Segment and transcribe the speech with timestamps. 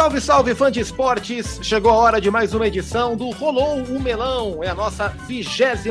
[0.00, 1.60] Salve, salve, fã de esportes!
[1.62, 4.64] Chegou a hora de mais uma edição do Rolou o Melão.
[4.64, 5.90] É a nossa 27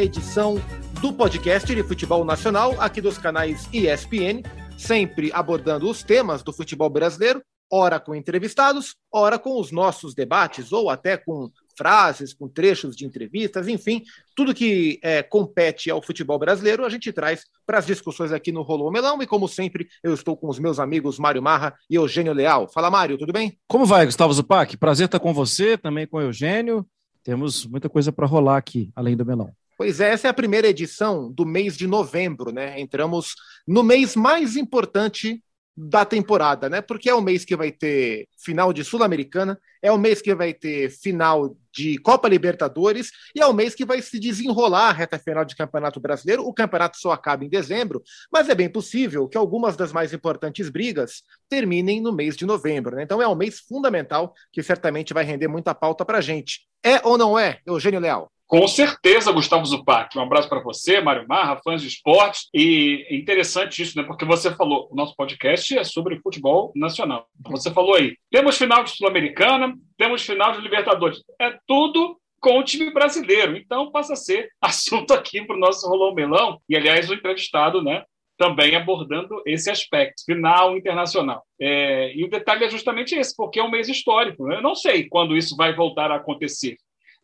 [0.00, 0.54] edição
[1.02, 4.42] do podcast de futebol nacional, aqui dos canais ESPN,
[4.78, 10.72] sempre abordando os temas do futebol brasileiro, ora com entrevistados, ora com os nossos debates,
[10.72, 14.02] ou até com frases, com trechos de entrevistas, enfim,
[14.34, 18.62] tudo que é, compete ao futebol brasileiro a gente traz para as discussões aqui no
[18.62, 19.22] Rolô Melão.
[19.22, 22.68] E como sempre, eu estou com os meus amigos Mário Marra e Eugênio Leal.
[22.68, 23.58] Fala, Mário, tudo bem?
[23.68, 24.76] Como vai, Gustavo Zupac?
[24.76, 26.86] Prazer estar com você, também com o Eugênio.
[27.22, 29.52] Temos muita coisa para rolar aqui, além do Melão.
[29.76, 32.80] Pois é, essa é a primeira edição do mês de novembro, né?
[32.80, 33.34] Entramos
[33.66, 35.42] no mês mais importante
[35.76, 36.80] da temporada, né?
[36.80, 40.54] Porque é o mês que vai ter final de Sul-Americana, é o mês que vai
[40.54, 45.18] ter final de Copa Libertadores e é o mês que vai se desenrolar a reta
[45.18, 46.46] final de Campeonato Brasileiro.
[46.46, 50.70] O campeonato só acaba em dezembro, mas é bem possível que algumas das mais importantes
[50.70, 52.96] brigas terminem no mês de novembro.
[52.96, 53.02] Né?
[53.02, 56.60] Então é um mês fundamental que certamente vai render muita pauta para gente.
[56.82, 58.32] É ou não é, Eugênio Leal?
[58.46, 60.16] Com certeza, Gustavo Zupac.
[60.16, 62.48] Um abraço para você, Mário Marra, fãs de esportes.
[62.54, 64.04] E é interessante isso, né?
[64.04, 67.26] Porque você falou, o nosso podcast é sobre futebol nacional.
[67.48, 71.24] Você falou aí, temos final de Sul-Americana, temos final de Libertadores.
[71.40, 73.56] É tudo com o time brasileiro.
[73.56, 76.60] Então passa a ser assunto aqui para o nosso Rolão Melão.
[76.68, 78.04] E, aliás, o entrevistado, né?
[78.38, 81.42] Também abordando esse aspecto, final internacional.
[81.60, 84.52] É, e o detalhe é justamente esse, porque é um mês histórico.
[84.52, 86.76] Eu não sei quando isso vai voltar a acontecer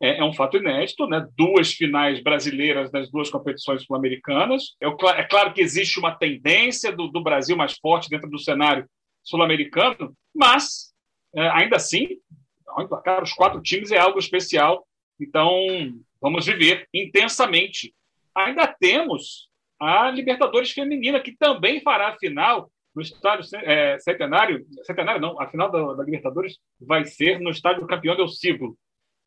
[0.02, 1.24] é, é um fato inédito, né?
[1.36, 4.74] duas finais brasileiras nas duas competições sul-americanas.
[4.82, 8.84] É, é, claro que existe uma tendência do, do Brasil mais forte dentro do cenário
[9.22, 10.92] sul-americano, mas
[11.34, 12.08] é, ainda assim,
[13.22, 14.84] os quatro times é algo especial.
[15.20, 15.48] Então,
[16.20, 17.94] vamos viver intensamente.
[18.34, 19.48] Ainda temos
[19.80, 24.66] a Libertadores Feminina, que também fará a final no estádio é, centenário.
[24.84, 28.76] Centenário não, a final da, da Libertadores vai ser no estádio Campeão del Siglo,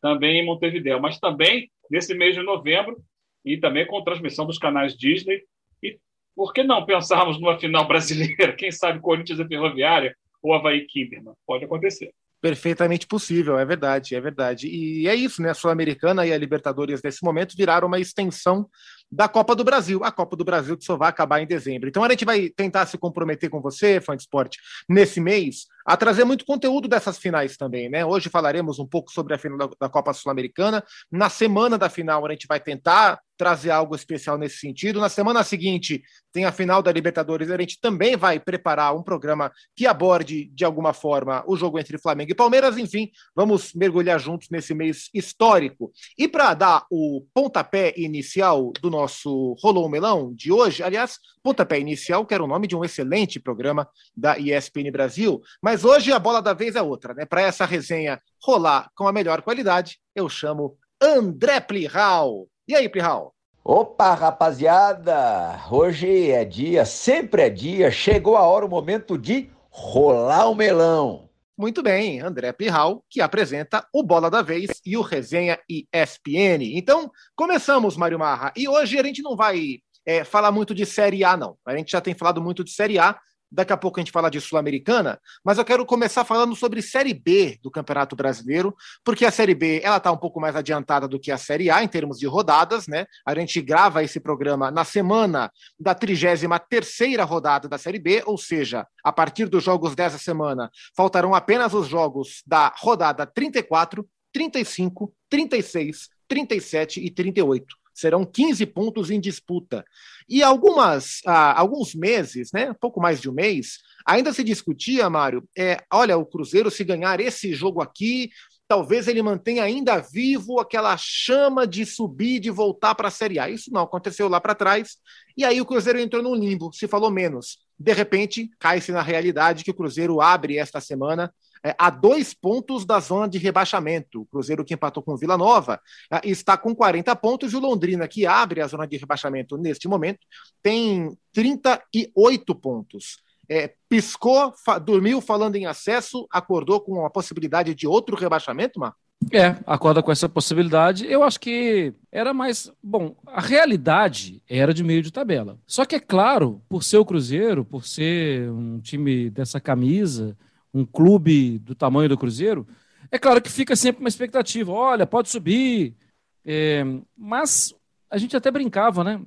[0.02, 2.98] também em Montevideo, mas também nesse mês de novembro
[3.44, 5.44] e também com transmissão dos canais Disney.
[5.84, 6.00] E
[6.36, 8.54] por que não pensarmos numa final brasileira?
[8.54, 11.34] Quem sabe Corinthians e Ferroviária ou Havaí Kinderman?
[11.46, 12.12] Pode acontecer.
[12.42, 14.68] Perfeitamente possível, é verdade, é verdade.
[14.68, 15.50] E é isso, né?
[15.50, 18.70] A Sul-Americana e a Libertadores nesse momento viraram uma extensão
[19.12, 21.90] da Copa do Brasil, a Copa do Brasil que só vai acabar em dezembro.
[21.90, 25.96] Então a gente vai tentar se comprometer com você, fã de esporte, nesse mês, a
[25.96, 28.04] trazer muito conteúdo dessas finais também, né?
[28.04, 30.84] Hoje falaremos um pouco sobre a final da Copa Sul-Americana.
[31.12, 35.00] Na semana da final, a gente vai tentar trazer algo especial nesse sentido.
[35.00, 36.02] Na semana seguinte,
[36.32, 37.52] tem a final da Libertadores.
[37.52, 41.98] A gente também vai preparar um programa que aborde, de alguma forma, o jogo entre
[41.98, 42.78] Flamengo e Palmeiras.
[42.78, 45.92] Enfim, vamos mergulhar juntos nesse mês histórico.
[46.18, 52.26] E para dar o pontapé inicial do nosso Rolou Melão de hoje, aliás, pontapé inicial,
[52.26, 56.42] que era o nome de um excelente programa da ESPN Brasil, mas hoje a bola
[56.42, 57.26] da vez é outra, né?
[57.26, 62.48] Para essa resenha rolar com a melhor qualidade, eu chamo André Plihal.
[62.68, 63.34] E aí, Plihal?
[63.64, 65.60] Opa, rapaziada!
[65.72, 71.28] Hoje é dia, sempre é dia, chegou a hora, o momento de rolar o melão.
[71.58, 76.76] Muito bem, André Pirral, que apresenta o Bola da Vez e o Resenha ESPN.
[76.76, 78.52] Então, começamos, Mário Marra.
[78.58, 81.58] E hoje a gente não vai é, falar muito de Série A, não.
[81.66, 83.18] A gente já tem falado muito de Série A,
[83.56, 87.14] Daqui a pouco a gente fala de Sul-Americana, mas eu quero começar falando sobre Série
[87.14, 91.18] B do Campeonato Brasileiro, porque a Série B ela está um pouco mais adiantada do
[91.18, 93.06] que a Série A em termos de rodadas, né?
[93.26, 95.50] A gente grava esse programa na semana
[95.80, 101.34] da 33 rodada da Série B, ou seja, a partir dos jogos dessa semana, faltarão
[101.34, 109.20] apenas os jogos da rodada 34, 35, 36, 37 e 38 serão 15 pontos em
[109.20, 109.86] disputa.
[110.28, 115.48] E algumas, ah, alguns meses, né, pouco mais de um mês, ainda se discutia, Mário,
[115.58, 118.30] é, olha, o Cruzeiro, se ganhar esse jogo aqui,
[118.68, 123.50] talvez ele mantenha ainda vivo aquela chama de subir, de voltar para a Série A.
[123.50, 124.98] Isso não aconteceu lá para trás.
[125.38, 127.60] E aí o Cruzeiro entrou num limbo, se falou menos.
[127.80, 131.34] De repente, cai-se na realidade que o Cruzeiro abre esta semana
[131.66, 134.22] é, a dois pontos da zona de rebaixamento.
[134.22, 135.82] O Cruzeiro, que empatou com o Vila Nova,
[136.12, 139.88] é, está com 40 pontos e o Londrina, que abre a zona de rebaixamento neste
[139.88, 140.20] momento,
[140.62, 143.18] tem 38 pontos.
[143.50, 148.98] É, piscou, fa dormiu falando em acesso, acordou com a possibilidade de outro rebaixamento, Marco?
[149.34, 151.08] É, acorda com essa possibilidade.
[151.08, 152.72] Eu acho que era mais.
[152.84, 155.58] Bom, a realidade era de meio de tabela.
[155.66, 160.38] Só que é claro, por ser o Cruzeiro, por ser um time dessa camisa,
[160.76, 162.68] um clube do tamanho do Cruzeiro,
[163.10, 164.74] é claro que fica sempre uma expectativa.
[164.74, 165.96] Olha, pode subir.
[166.44, 166.84] É,
[167.18, 167.74] mas
[168.10, 169.22] a gente até brincava, né?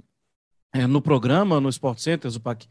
[0.75, 2.69] É, no programa, no Sport Center, Zupac,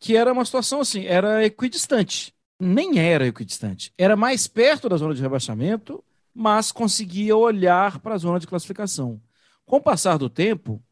[0.00, 2.34] que era uma situação assim, era equidistante.
[2.58, 3.92] nem era equidistante.
[3.98, 9.20] Era mais perto da zona de rebaixamento, mas conseguia olhar para a zona de classificação.
[9.66, 10.82] Com o passar do tempo,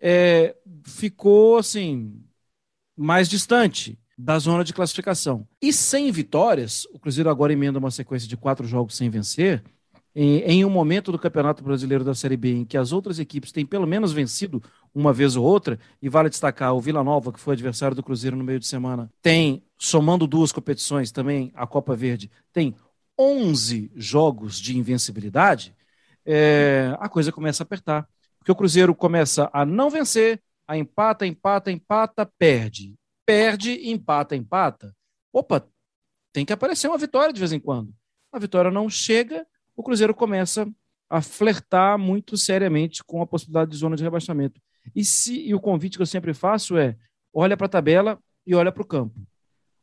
[0.00, 0.54] é,
[0.84, 2.22] ficou assim
[2.96, 5.46] mais distante da zona de classificação.
[5.62, 9.62] E sem vitórias, o Cruzeiro agora emenda uma sequência de quatro jogos sem vencer.
[10.12, 13.52] Em, em, um momento do Campeonato Brasileiro da Série B em que as outras equipes
[13.52, 14.60] têm pelo menos vencido
[14.92, 18.36] uma vez ou outra, e vale destacar o Vila Nova, que foi adversário do Cruzeiro
[18.36, 22.74] no meio de semana, tem, somando duas competições também, a Copa Verde, tem
[23.16, 25.76] 11 jogos de invencibilidade,
[26.26, 28.08] é, a coisa começa a apertar.
[28.38, 32.97] Porque o Cruzeiro começa a não vencer, a empata, empata, empata, perde.
[33.28, 34.96] Perde, empata, empata.
[35.30, 35.68] Opa,
[36.32, 37.94] tem que aparecer uma vitória de vez em quando.
[38.32, 39.46] A vitória não chega,
[39.76, 40.66] o Cruzeiro começa
[41.10, 44.58] a flertar muito seriamente com a possibilidade de zona de rebaixamento.
[44.96, 46.96] E, se, e o convite que eu sempre faço é:
[47.30, 49.20] olha para a tabela e olha para o campo.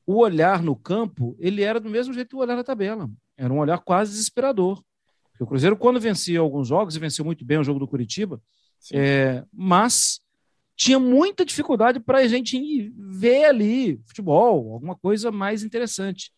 [0.08, 3.08] O olhar no campo, ele era do mesmo jeito que o olhar na tabela.
[3.38, 4.84] Era um olhar quase desesperador.
[5.30, 8.42] Porque o Cruzeiro, quando vencia alguns jogos, e venceu muito bem o jogo do Curitiba,
[8.92, 10.25] é, mas
[10.76, 16.32] tinha muita dificuldade para a gente ver ali futebol, alguma coisa mais interessante.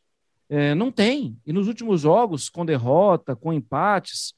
[0.49, 1.37] É, não tem.
[1.45, 4.33] E nos últimos jogos, com derrota, com empates,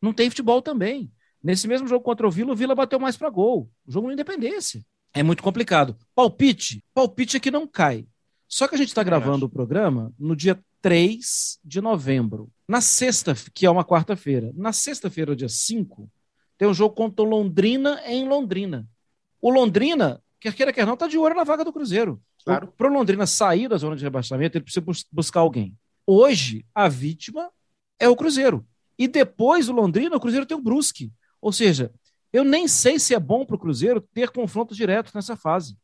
[0.00, 1.10] não tem futebol também.
[1.42, 3.70] Nesse mesmo jogo contra o Vila, o Vila bateu mais para gol.
[3.86, 4.82] O jogo no Independência.
[5.12, 5.96] É muito complicado.
[6.14, 6.82] Palpite.
[6.94, 8.06] Palpite é que não cai.
[8.48, 9.46] Só que a gente está gravando acho.
[9.46, 12.50] o programa no dia 3 de novembro.
[12.66, 14.52] Na sexta, que é uma quarta-feira.
[14.54, 16.10] Na sexta-feira, dia 5,
[16.56, 18.88] tem um jogo contra o Londrina em Londrina.
[19.44, 22.18] O Londrina, quer queira, quer não, está de olho na vaga do Cruzeiro.
[22.46, 22.72] Claro.
[22.78, 24.82] Para o Londrina sair da zona de rebaixamento, ele precisa
[25.12, 25.76] buscar alguém.
[26.06, 27.50] Hoje, a vítima
[28.00, 28.66] é o Cruzeiro.
[28.98, 31.12] E depois do Londrina, o Cruzeiro tem o Brusque.
[31.42, 31.92] Ou seja,
[32.32, 35.76] eu nem sei se é bom para o Cruzeiro ter confrontos diretos nessa fase.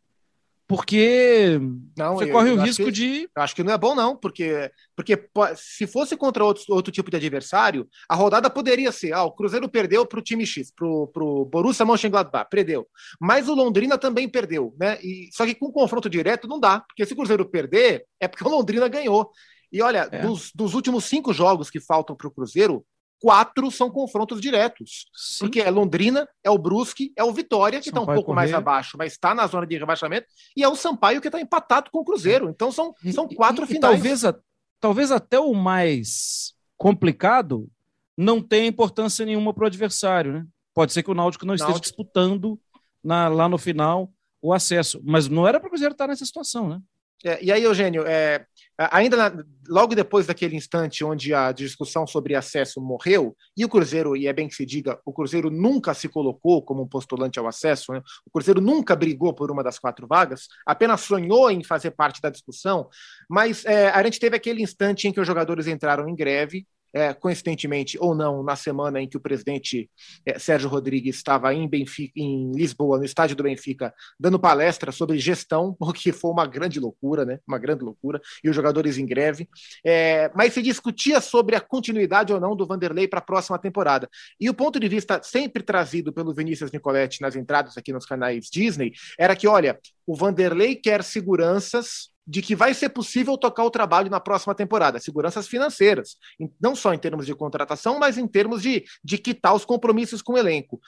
[0.70, 1.58] Porque
[1.98, 3.28] não, você eu, corre o risco que, de.
[3.34, 5.20] Acho que não é bom, não, porque, porque
[5.56, 9.68] se fosse contra outro, outro tipo de adversário, a rodada poderia ser: ah, o Cruzeiro
[9.68, 12.86] perdeu para o time X, para o Borussia Mönchengladbach, perdeu.
[13.20, 14.96] Mas o Londrina também perdeu, né?
[15.02, 18.46] E, só que com confronto direto não dá, porque se o Cruzeiro perder, é porque
[18.46, 19.28] o Londrina ganhou.
[19.72, 20.20] E olha, é.
[20.20, 22.86] dos, dos últimos cinco jogos que faltam para o Cruzeiro,
[23.20, 25.06] quatro são confrontos diretos.
[25.14, 25.40] Sim.
[25.40, 28.36] Porque é Londrina, é o Brusque, é o Vitória, que está um pouco correr.
[28.36, 30.26] mais abaixo, mas está na zona de rebaixamento,
[30.56, 32.48] e é o Sampaio, que está empatado com o Cruzeiro.
[32.48, 33.94] Então são, são quatro e, e, finais.
[33.94, 34.34] E talvez, a,
[34.80, 37.68] talvez até o mais complicado
[38.16, 40.32] não tenha importância nenhuma para o adversário.
[40.32, 40.46] Né?
[40.74, 41.96] Pode ser que o Náutico não esteja Náutico.
[41.96, 42.58] disputando
[43.04, 44.10] na, lá no final
[44.42, 45.00] o acesso.
[45.04, 46.80] Mas não era para o Cruzeiro estar nessa situação, né?
[47.24, 48.46] É, e aí, Eugênio, é,
[48.78, 54.16] ainda na, logo depois daquele instante onde a discussão sobre acesso morreu, e o Cruzeiro,
[54.16, 57.46] e é bem que se diga, o Cruzeiro nunca se colocou como um postulante ao
[57.46, 58.02] acesso, né?
[58.24, 62.30] o Cruzeiro nunca brigou por uma das quatro vagas, apenas sonhou em fazer parte da
[62.30, 62.88] discussão,
[63.28, 67.12] mas é, a gente teve aquele instante em que os jogadores entraram em greve, é,
[67.14, 69.90] coincidentemente ou não, na semana em que o presidente
[70.24, 75.18] é, Sérgio Rodrigues estava em, Benfica, em Lisboa, no estádio do Benfica, dando palestra sobre
[75.18, 77.38] gestão, o que foi uma grande loucura, né?
[77.46, 79.48] Uma grande loucura, e os jogadores em greve.
[79.84, 84.08] É, mas se discutia sobre a continuidade ou não do Vanderlei para a próxima temporada.
[84.40, 88.48] E o ponto de vista sempre trazido pelo Vinícius Nicoletti nas entradas aqui nos canais
[88.50, 93.70] Disney era que, olha, o Vanderlei quer seguranças de que vai ser possível tocar o
[93.70, 96.16] trabalho na próxima temporada, seguranças financeiras,
[96.60, 100.34] não só em termos de contratação, mas em termos de, de quitar os compromissos com
[100.34, 100.80] o elenco.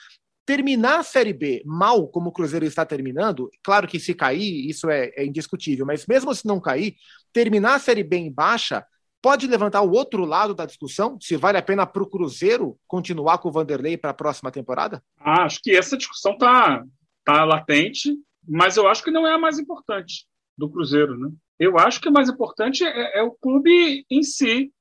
[0.45, 4.91] Terminar a Série B mal, como o Cruzeiro está terminando, claro que se cair, isso
[4.91, 6.97] é, é indiscutível, mas mesmo se não cair,
[7.33, 8.85] terminar a Série B em baixa
[9.23, 13.39] pode levantar o outro lado da discussão, se vale a pena para o Cruzeiro continuar
[13.39, 15.01] com o Vanderlei para a próxima temporada?
[15.21, 16.85] Ah, acho que essa discussão está
[17.25, 18.13] tá latente,
[18.47, 21.19] mas eu acho que não é a mais importante do Cruzeiro.
[21.19, 21.31] Né?
[21.59, 24.73] Eu acho que o mais importante é, é o clube em si.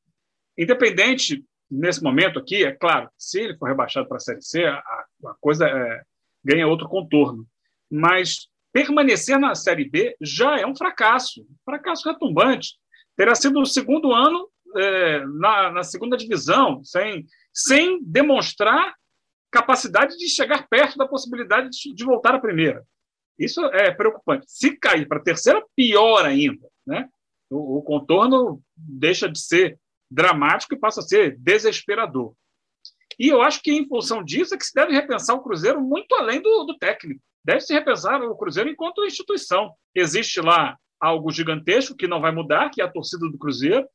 [0.58, 4.78] Independente, nesse momento aqui, é claro, se ele for rebaixado para a Série C, a,
[4.78, 6.02] a coisa é,
[6.44, 7.46] ganha outro contorno.
[7.90, 12.76] Mas permanecer na Série B já é um fracasso, um fracasso retumbante.
[13.16, 18.96] Terá sido o segundo ano é, na, na, segunda divisão, sem, sem demonstrar
[19.52, 22.86] capacidade de chegar perto da possibilidade de, de voltar à primeira.
[23.38, 24.46] Isso é preocupante.
[24.48, 26.68] Se cair para a terceira, pior ainda.
[26.86, 27.08] Né?
[27.50, 32.34] O, o, contorno deixa de ser dramático e passa a ser desesperador.
[33.20, 36.14] E eu acho que, em função disso, é que se deve repensar o Cruzeiro muito
[36.16, 37.22] além do, do técnico.
[37.44, 39.74] Deve-se repensar o Cruzeiro enquanto instituição.
[39.96, 43.88] Existe lá algo gigantesco que não vai mudar, que é a torcida do Cruzeiro,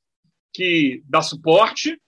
[0.52, 2.00] que dá suporte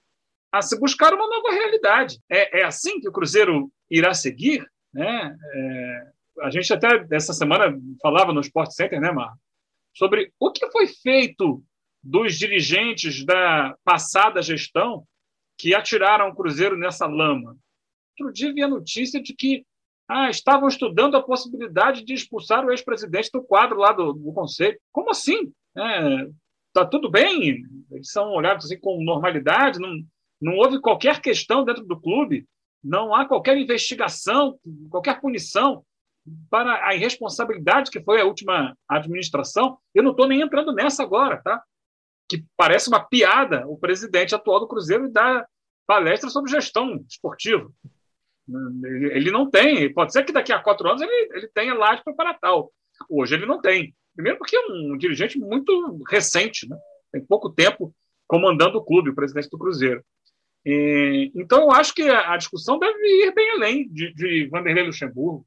[0.51, 2.19] a se buscar uma nova realidade.
[2.29, 4.67] É, é assim que o Cruzeiro irá seguir?
[4.93, 5.37] Né?
[5.55, 6.11] É,
[6.43, 9.35] a gente até essa semana falava no Sport Center, né, Mar?
[9.95, 11.63] Sobre o que foi feito
[12.03, 15.05] dos dirigentes da passada gestão
[15.59, 17.57] que atiraram o Cruzeiro nessa lama.
[18.19, 19.65] Outro dia vi a notícia de que
[20.09, 24.79] ah, estavam estudando a possibilidade de expulsar o ex-presidente do quadro lá do, do Conselho.
[24.93, 25.53] Como assim?
[25.77, 26.27] É,
[26.73, 27.63] tá tudo bem?
[27.91, 29.79] Eles são olhados assim com normalidade?
[29.79, 29.95] Não,
[30.41, 32.47] não houve qualquer questão dentro do clube?
[32.83, 35.85] Não há qualquer investigação, qualquer punição
[36.51, 39.79] para a irresponsabilidade que foi a última administração?
[39.95, 41.63] Eu não estou nem entrando nessa agora, tá?
[42.29, 45.47] Que parece uma piada o presidente atual do Cruzeiro dar
[45.87, 47.71] palestra sobre gestão esportiva.
[49.11, 49.93] Ele não tem.
[49.93, 52.73] Pode ser que daqui a quatro anos ele, ele tenha laje para tal.
[53.09, 53.95] Hoje ele não tem.
[54.15, 56.77] Primeiro porque é um dirigente muito recente, né?
[57.13, 57.95] tem pouco tempo
[58.27, 60.05] comandando o clube, o presidente do Cruzeiro.
[60.65, 64.85] E, então, eu acho que a, a, discussão deve ir bem além de, de Vanderlei
[64.85, 65.47] Luxemburgo.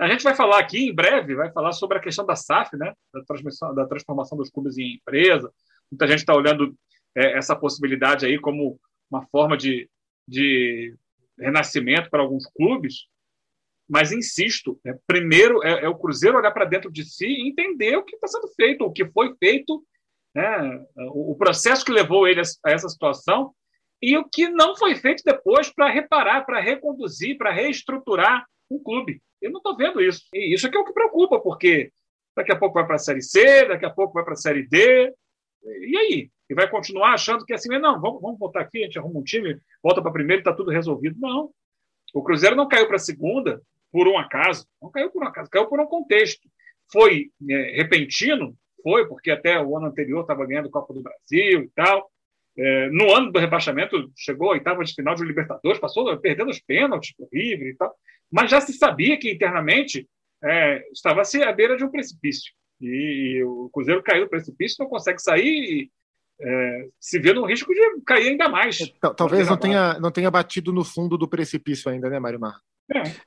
[0.00, 2.94] A gente vai falar aqui em breve, vai falar sobre a questão da SAF, né?
[3.12, 5.52] da, transmissão, da transformação dos clubes em empresa.
[5.92, 6.74] Muita gente está olhando
[7.14, 8.80] é, essa possibilidade aí como
[9.10, 9.90] uma forma de,
[10.26, 10.96] de
[11.38, 13.08] renascimento para alguns clubes,
[13.86, 17.94] mas insisto, é, primeiro é, é, o Cruzeiro olhar para dentro de si e entender
[17.96, 19.84] o que está sendo feito, o que foi feito,
[20.34, 23.52] né, o, o, processo que levou ele a, a, essa situação
[24.00, 29.20] e o que não foi feito depois para reparar, para reconduzir, para reestruturar o clube.
[29.40, 30.22] Eu não estou vendo isso.
[30.34, 31.90] E isso é que é o que preocupa, porque
[32.36, 34.66] daqui a pouco vai para a Série C, daqui a pouco vai para a Série
[34.66, 35.12] D.
[35.64, 36.30] E aí?
[36.50, 39.22] e vai continuar achando que assim, não, vamos, vamos voltar aqui, a gente arruma um
[39.22, 41.16] time, volta para primeiro e está tudo resolvido.
[41.20, 41.48] Não.
[42.12, 43.62] O Cruzeiro não caiu para a segunda
[43.92, 46.48] por um acaso, não caiu por um acaso, caiu por um contexto.
[46.92, 48.56] Foi é, repentino?
[48.82, 52.09] Foi, porque até o ano anterior estava ganhando Copa do Brasil e tal.
[52.62, 56.60] É, no ano do rebaixamento, chegou a oitava de final de Libertadores, passou perdendo os
[56.60, 57.94] pênaltis por River e tal,
[58.30, 60.06] mas já se sabia que internamente
[60.44, 62.52] é, estava-se à beira de um precipício.
[62.78, 65.90] E, e o Cruzeiro caiu do precipício, não consegue sair
[66.38, 68.92] é, se vê no risco de cair ainda mais.
[69.16, 72.60] Talvez não tenha, não tenha batido no fundo do precipício ainda, né, Mário Mar?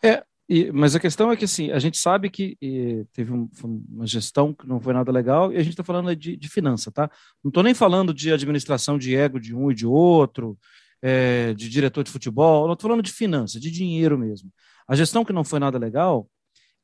[0.02, 0.10] É.
[0.10, 2.58] é e, mas a questão é que assim, a gente sabe que
[3.14, 3.50] teve um,
[3.90, 6.92] uma gestão que não foi nada legal e a gente está falando de, de finança,
[6.92, 7.10] tá?
[7.44, 10.58] Não estou nem falando de administração de ego de um e de outro,
[11.02, 14.52] é, de diretor de futebol, não estou falando de finança, de dinheiro mesmo.
[14.88, 16.30] A gestão que não foi nada legal,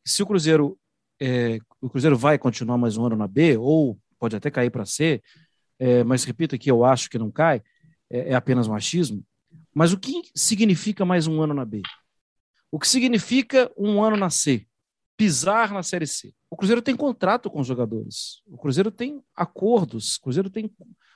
[0.05, 0.77] se o Cruzeiro
[1.19, 4.85] é, o Cruzeiro vai continuar mais um ano na B ou pode até cair para
[4.85, 5.21] C,
[5.77, 7.61] é, mas repito aqui, eu acho que não cai,
[8.09, 9.23] é, é apenas machismo.
[9.73, 11.81] Mas o que significa mais um ano na B?
[12.71, 14.67] O que significa um ano na C?
[15.17, 16.33] Pisar na Série C.
[16.49, 18.41] O Cruzeiro tem contrato com os jogadores.
[18.45, 20.15] O Cruzeiro tem acordos.
[20.15, 20.71] O Cruzeiro tem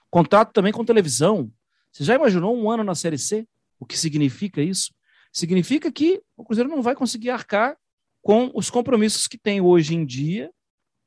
[0.10, 1.52] contrato também com televisão.
[1.92, 3.48] Você já imaginou um ano na Série C?
[3.80, 4.94] O que significa isso?
[5.32, 7.78] Significa que o Cruzeiro não vai conseguir arcar
[8.22, 10.52] com os compromissos que tem hoje em dia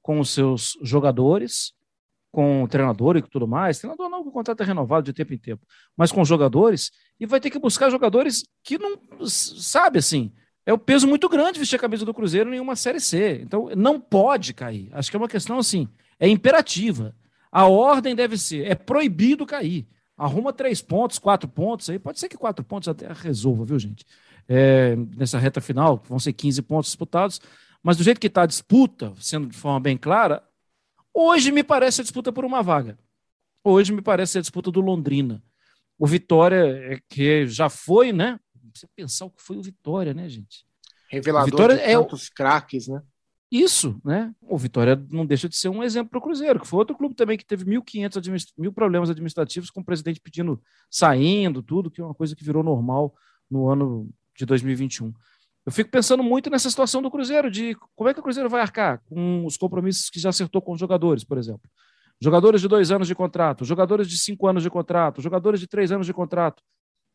[0.02, 1.72] com os seus jogadores,
[2.36, 3.78] com o treinador e tudo mais.
[3.78, 5.66] Treinador não, o contrato é renovado de tempo em tempo,
[5.96, 10.30] mas com jogadores, e vai ter que buscar jogadores que não, sabe assim,
[10.66, 13.40] é o peso muito grande vestir a camisa do Cruzeiro em uma Série C.
[13.42, 14.90] Então, não pode cair.
[14.92, 15.88] Acho que é uma questão assim,
[16.20, 17.16] é imperativa.
[17.50, 19.86] A ordem deve ser, é proibido cair.
[20.14, 21.98] Arruma três pontos, quatro pontos aí.
[21.98, 24.04] Pode ser que quatro pontos até resolva, viu, gente?
[24.46, 27.40] É, nessa reta final, vão ser 15 pontos disputados.
[27.82, 30.42] Mas do jeito que está a disputa, sendo de forma bem clara,
[31.18, 32.98] Hoje me parece a disputa por uma vaga.
[33.64, 35.42] Hoje me parece a disputa do Londrina.
[35.98, 38.38] O Vitória, é que já foi, né?
[38.74, 40.66] Você pensar o que foi o Vitória, né, gente?
[41.08, 43.02] Revelador Vitória de é tantos craques, né?
[43.50, 44.34] Isso, né?
[44.42, 47.14] O Vitória não deixa de ser um exemplo para o Cruzeiro, que foi outro clube
[47.14, 48.52] também que teve 1.500 administ...
[48.58, 52.62] mil problemas administrativos, com o presidente pedindo, saindo, tudo, que é uma coisa que virou
[52.62, 53.14] normal
[53.50, 55.14] no ano de 2021.
[55.66, 58.60] Eu fico pensando muito nessa situação do Cruzeiro, de como é que o Cruzeiro vai
[58.60, 61.68] arcar com os compromissos que já acertou com os jogadores, por exemplo.
[62.22, 65.90] Jogadores de dois anos de contrato, jogadores de cinco anos de contrato, jogadores de três
[65.90, 66.62] anos de contrato.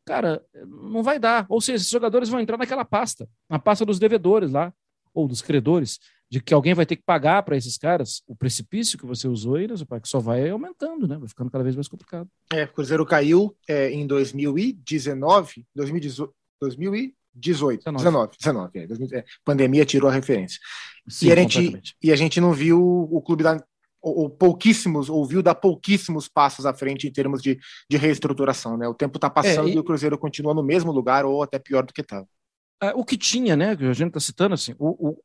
[0.05, 0.43] Cara,
[0.91, 1.46] não vai dar.
[1.48, 4.74] Ou seja, esses jogadores vão entrar naquela pasta, na pasta dos devedores lá,
[5.13, 5.98] ou dos credores,
[6.29, 9.60] de que alguém vai ter que pagar para esses caras o precipício que você usou
[9.60, 11.17] e que só vai aumentando, né?
[11.17, 12.29] Vai ficando cada vez mais complicado.
[12.51, 19.85] É, o Cruzeiro caiu é, em 2019, 2018, 2000 18, 19, 19, 19 é, pandemia
[19.85, 20.59] tirou a referência.
[21.07, 23.63] Sim, e, a gente, e a gente não viu o clube dar,
[24.01, 27.59] ou, ou, pouquíssimos, ouviu dar pouquíssimos passos à frente em termos de,
[27.89, 28.88] de reestruturação, né?
[28.88, 29.75] O tempo está passando é, e...
[29.75, 29.79] e...
[29.79, 32.27] o Cruzeiro continua no mesmo lugar ou até pior do que estava.
[32.81, 35.23] É, o que tinha, né, que a gente está citando assim, o, o,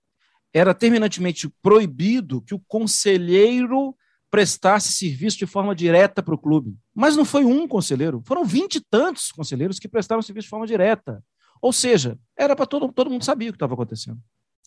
[0.53, 3.97] era terminantemente proibido que o conselheiro
[4.31, 6.77] prestasse serviço de forma direta para o clube.
[6.95, 10.67] Mas não foi um conselheiro, foram vinte e tantos conselheiros que prestavam serviço de forma
[10.67, 11.23] direta.
[11.61, 14.19] Ou seja, era para todo, todo mundo sabia o que estava acontecendo.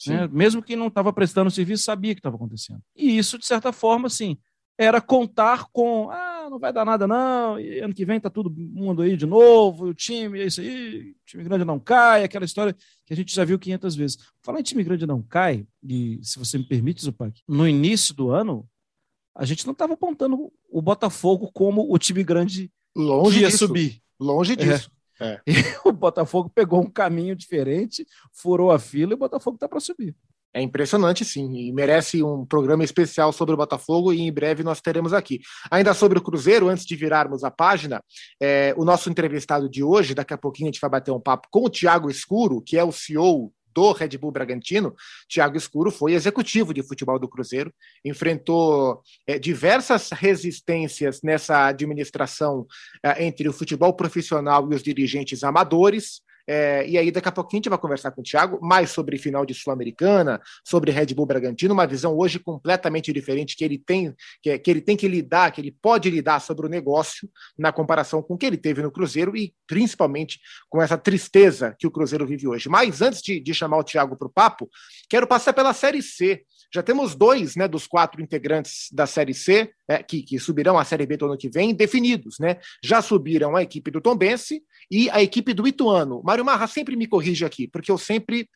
[0.07, 0.27] Né?
[0.31, 2.81] Mesmo quem não estava prestando serviço sabia o que estava acontecendo.
[2.95, 4.37] E isso, de certa forma, assim,
[4.77, 6.09] era contar com.
[6.09, 9.25] Ah, não vai dar nada não, e ano que vem tá todo mundo aí de
[9.25, 13.35] novo, o time, é isso aí, time grande não cai, aquela história que a gente
[13.35, 14.17] já viu 500 vezes.
[14.41, 18.31] Falar em time grande não cai, e se você me permite, Zupac, no início do
[18.31, 18.67] ano,
[19.35, 23.67] a gente não estava apontando o Botafogo como o time grande Longe que ia disso.
[23.67, 24.01] subir.
[24.19, 24.89] Longe disso.
[24.93, 24.98] É.
[25.45, 29.79] E o Botafogo pegou um caminho diferente, furou a fila e o Botafogo está para
[29.79, 30.15] subir.
[30.51, 34.81] É impressionante, sim, e merece um programa especial sobre o Botafogo e em breve nós
[34.81, 35.39] teremos aqui.
[35.69, 38.03] Ainda sobre o Cruzeiro, antes de virarmos a página,
[38.41, 41.47] é, o nosso entrevistado de hoje, daqui a pouquinho a gente vai bater um papo
[41.51, 44.95] com o Thiago Escuro, que é o CEO do Red Bull Bragantino.
[45.27, 47.73] Thiago Escuro foi executivo de futebol do Cruzeiro,
[48.03, 52.65] enfrentou é, diversas resistências nessa administração
[53.03, 56.21] é, entre o futebol profissional e os dirigentes amadores.
[56.51, 59.19] É, e aí, daqui a pouquinho, a gente vai conversar com o Thiago mais sobre
[59.19, 64.15] final de Sul-Americana, sobre Red Bull Bragantino, uma visão hoje completamente diferente que ele tem
[64.41, 68.23] que, que, ele tem que lidar, que ele pode lidar sobre o negócio na comparação
[68.23, 72.25] com o que ele teve no Cruzeiro e principalmente com essa tristeza que o Cruzeiro
[72.25, 72.67] vive hoje.
[72.67, 74.67] Mas antes de, de chamar o Thiago para o papo,
[75.07, 76.41] quero passar pela Série C.
[76.73, 80.85] Já temos dois né, dos quatro integrantes da Série C, é, que, que, subirão à
[80.85, 82.37] Série B do ano que vem, definidos.
[82.39, 82.57] Né?
[82.83, 86.21] Já subiram a equipe do Tombense e a equipe do Ituano.
[86.23, 88.47] Mário Marra sempre me corrige aqui, porque eu sempre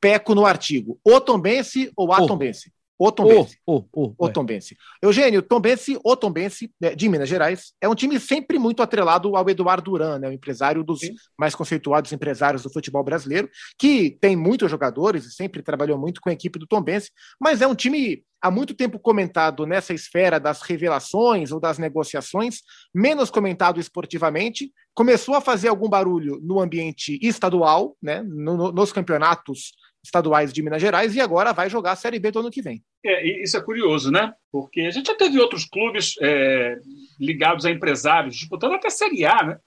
[0.00, 1.00] peco no artigo.
[1.04, 2.26] O Tombense ou a oh.
[2.26, 2.72] Tombense?
[2.98, 3.58] O Tombense.
[3.64, 4.76] O, o, o, o Tombense.
[5.00, 9.48] Eugênio, Tombense, o Tombense, né, de Minas Gerais, é um time sempre muito atrelado ao
[9.48, 11.14] Eduardo Duran, né, o empresário dos Sim.
[11.38, 16.28] mais conceituados empresários do futebol brasileiro, que tem muitos jogadores e sempre trabalhou muito com
[16.28, 20.62] a equipe do Tombense, mas é um time há muito tempo comentado nessa esfera das
[20.62, 22.62] revelações ou das negociações,
[22.94, 29.72] menos comentado esportivamente, começou a fazer algum barulho no ambiente estadual, né, no, nos campeonatos
[30.02, 32.82] estaduais de Minas Gerais e agora vai jogar a Série B do ano que vem.
[33.04, 34.32] É, isso é curioso, né?
[34.50, 36.78] Porque a gente já teve outros clubes é,
[37.18, 39.60] ligados a empresários disputando até a Série A, né?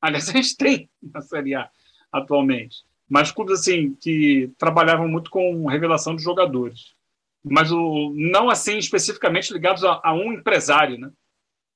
[0.00, 1.68] Aliás, a gente tem a Série A
[2.12, 2.76] atualmente.
[3.08, 6.94] Mas clubes assim que trabalhavam muito com revelação de jogadores.
[7.42, 11.10] Mas o, não assim especificamente ligados a, a um empresário, né?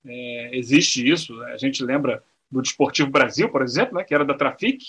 [0.05, 1.41] É, existe isso.
[1.45, 4.83] A gente lembra do Desportivo Brasil, por exemplo, né, que era da Trafic,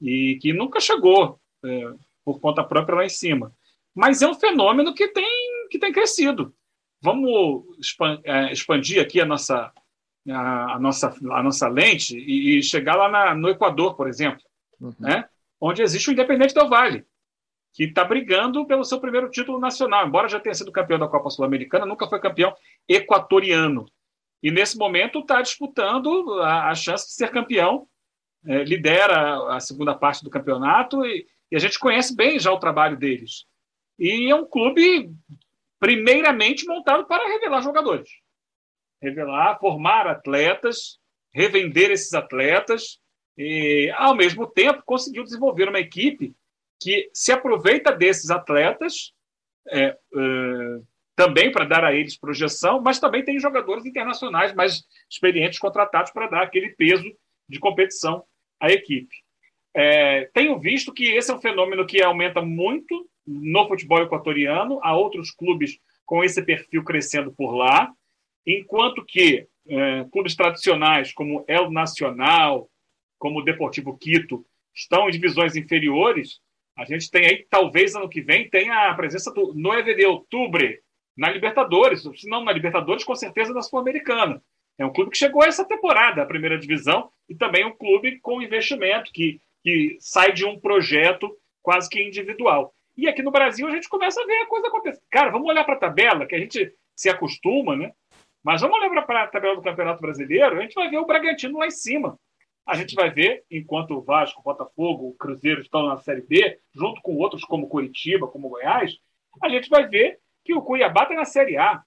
[0.00, 1.38] e que nunca chegou.
[1.64, 1.92] É,
[2.24, 3.52] por conta própria lá em cima.
[3.94, 6.54] Mas é um fenômeno que tem, que tem crescido.
[7.00, 7.64] Vamos
[8.24, 9.72] é, expandir aqui a nossa,
[10.28, 14.42] a, nossa, a nossa lente e, chegar lá na, no Equador, por exemplo,
[14.80, 14.94] uhum.
[14.98, 15.28] né?
[15.60, 17.04] onde existe o Independente Del Vale,
[17.72, 20.06] que está brigando pelo seu primeiro título nacional.
[20.06, 22.54] Embora já tenha sido campeão da Copa Sul-Americana, nunca foi campeão
[22.88, 23.86] equatoriano.
[24.42, 27.86] E nesse momento está disputando a, a, chance de ser campeão,
[28.44, 32.58] é, lidera a segunda parte do campeonato e, e a gente conhece bem já o
[32.58, 33.44] trabalho deles.
[33.98, 35.12] E é um clube,
[35.78, 38.08] primeiramente, montado para revelar jogadores.
[39.02, 40.98] Revelar, formar atletas,
[41.30, 42.98] revender esses atletas,
[43.36, 46.34] e, ao mesmo tempo, conseguiu desenvolver uma equipe
[46.80, 49.12] que se aproveita desses atletas,
[49.68, 49.96] é, é,
[51.14, 56.28] também para dar a eles projeção, mas também tem jogadores internacionais mais experientes contratados para
[56.28, 57.04] dar aquele peso
[57.46, 58.24] de competição
[58.58, 59.21] à equipe.
[59.74, 64.96] É, tenho visto que esse é um fenômeno que aumenta muito no futebol equatoriano, há
[64.96, 67.90] outros clubes com esse perfil crescendo por lá,
[68.46, 72.68] enquanto que é, clubes tradicionais como El Nacional,
[73.18, 76.40] como o Deportivo Quito, estão em divisões inferiores,
[76.76, 80.66] a gente tem aí, talvez ano que vem, tenha a presença do 9 de outubro
[81.16, 84.42] na Libertadores, se não na Libertadores, com certeza na Sul-Americana.
[84.78, 88.42] É um clube que chegou essa temporada, a primeira divisão, e também um clube com
[88.42, 91.30] investimento, que que sai de um projeto
[91.62, 92.74] quase que individual.
[92.96, 95.02] E aqui no Brasil a gente começa a ver a coisa acontecer.
[95.10, 97.92] Cara, vamos olhar para a tabela, que a gente se acostuma, né?
[98.42, 101.58] Mas vamos olhar para a tabela do Campeonato Brasileiro, a gente vai ver o Bragantino
[101.58, 102.18] lá em cima.
[102.66, 106.58] A gente vai ver, enquanto o Vasco, o Botafogo, o Cruzeiro estão na Série B,
[106.74, 108.96] junto com outros como Curitiba, como Goiás,
[109.40, 111.82] a gente vai ver que o Cuiabá está na Série A.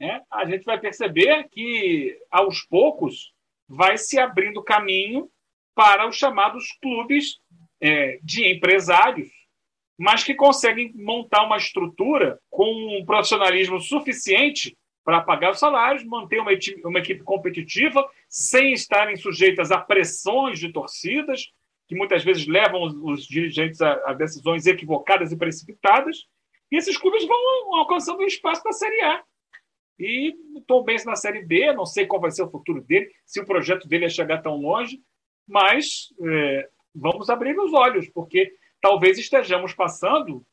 [0.00, 0.22] Né?
[0.30, 3.32] A gente vai perceber que, aos poucos,
[3.68, 5.30] vai se abrindo caminho
[5.80, 7.38] para os chamados clubes
[7.80, 9.30] é, de empresários,
[9.98, 16.38] mas que conseguem montar uma estrutura com um profissionalismo suficiente para pagar os salários, manter
[16.38, 21.46] uma equipe, uma equipe competitiva, sem estarem sujeitas a pressões de torcidas,
[21.88, 26.26] que muitas vezes levam os, os dirigentes a, a, decisões equivocadas e precipitadas,
[26.70, 29.22] e esses clubes vão alcançando um espaço na Série A.
[29.98, 33.10] E o Tom Benz na Série B, não sei qual vai ser o futuro dele,
[33.24, 35.00] se o projeto dele é chegar tão longe,
[35.50, 40.44] mas é, vamos abrir os olhos, porque talvez estejamos passando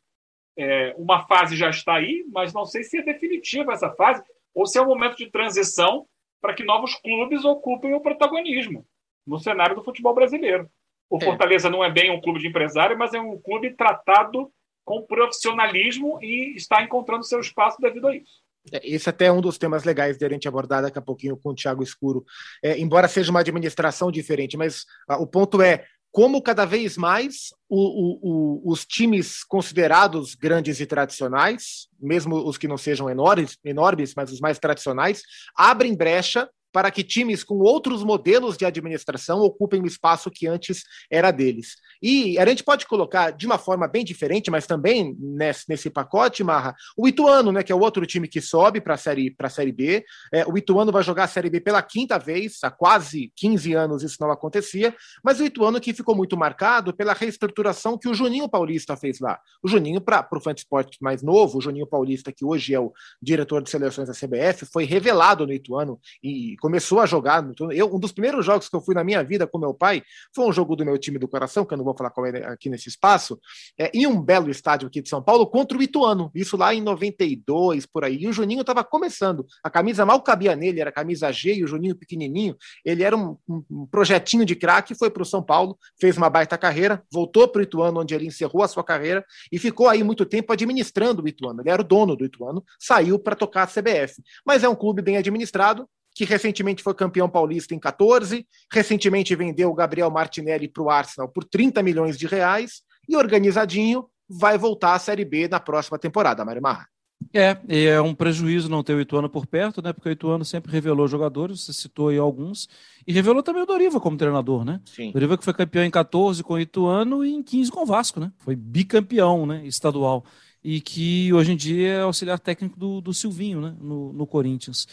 [0.57, 4.65] é, uma fase já está aí, mas não sei se é definitiva essa fase ou
[4.65, 6.07] se é um momento de transição
[6.41, 8.85] para que novos clubes ocupem o protagonismo
[9.25, 10.69] no cenário do futebol brasileiro.
[11.09, 11.25] O é.
[11.25, 14.51] Fortaleza não é bem um clube de empresário, mas é um clube tratado
[14.83, 18.41] com profissionalismo e está encontrando seu espaço devido a isso.
[18.71, 21.37] É, esse até é um dos temas legais de a gente abordar daqui a pouquinho
[21.37, 22.25] com o Tiago Escuro.
[22.63, 27.53] É, embora seja uma administração diferente, mas ah, o ponto é como cada vez mais
[27.69, 33.57] o, o, o, os times considerados grandes e tradicionais, mesmo os que não sejam enormes,
[33.63, 35.21] enormes, mas os mais tradicionais,
[35.55, 40.83] abrem brecha para que times com outros modelos de administração ocupem o espaço que antes
[41.09, 41.75] era deles.
[42.01, 46.43] E a gente pode colocar de uma forma bem diferente, mas também nesse, nesse pacote,
[46.43, 49.49] Marra, o Ituano, né, que é o outro time que sobe para a série, a
[49.49, 50.05] série B.
[50.33, 54.03] É, o Ituano vai jogar a Série B pela quinta vez, há quase 15 anos
[54.03, 58.49] isso não acontecia, mas o Ituano que ficou muito marcado pela reestruturação que o Juninho
[58.49, 59.39] Paulista fez lá.
[59.63, 62.79] O Juninho, para o fã de esporte mais novo, o Juninho Paulista, que hoje é
[62.79, 67.45] o diretor de seleções da CBF, foi revelado no Ituano e começou a jogar.
[67.71, 70.45] Eu, um dos primeiros jogos que eu fui na minha vida com meu pai foi
[70.45, 72.69] um jogo do meu time do coração, que eu não vou falar qual é aqui
[72.69, 73.39] nesse espaço,
[73.77, 76.31] é, em um belo estádio aqui de São Paulo contra o Ituano.
[76.33, 78.17] Isso lá em 92, por aí.
[78.17, 79.45] E o Juninho estava começando.
[79.63, 82.55] A camisa mal cabia nele, era camisa G e o Juninho pequenininho.
[82.83, 86.57] Ele era um, um projetinho de craque, foi para o São Paulo, fez uma baita
[86.57, 90.25] carreira, voltou para o Ituano, onde ele encerrou a sua carreira e ficou aí muito
[90.25, 91.61] tempo administrando o Ituano.
[91.61, 94.21] Ele era o dono do Ituano, saiu para tocar a CBF.
[94.45, 99.69] Mas é um clube bem administrado, que recentemente foi campeão paulista em 14, recentemente vendeu
[99.69, 104.95] o Gabriel Martinelli para o Arsenal por 30 milhões de reais e organizadinho vai voltar
[104.95, 106.87] à Série B na próxima temporada, Mário Marra.
[107.31, 109.93] É, e é um prejuízo não ter o Ituano por perto, né?
[109.93, 112.67] Porque o Ituano sempre revelou jogadores, você citou aí alguns,
[113.05, 114.81] e revelou também o Doriva como treinador, né?
[114.85, 115.11] Sim.
[115.11, 118.19] Doriva que foi campeão em 14 com o Ituano e em 15 com o Vasco,
[118.19, 118.31] né?
[118.39, 119.65] Foi bicampeão, né?
[119.67, 120.25] Estadual.
[120.63, 123.75] E que hoje em dia é auxiliar técnico do, do Silvinho, né?
[123.79, 124.87] No, no Corinthians.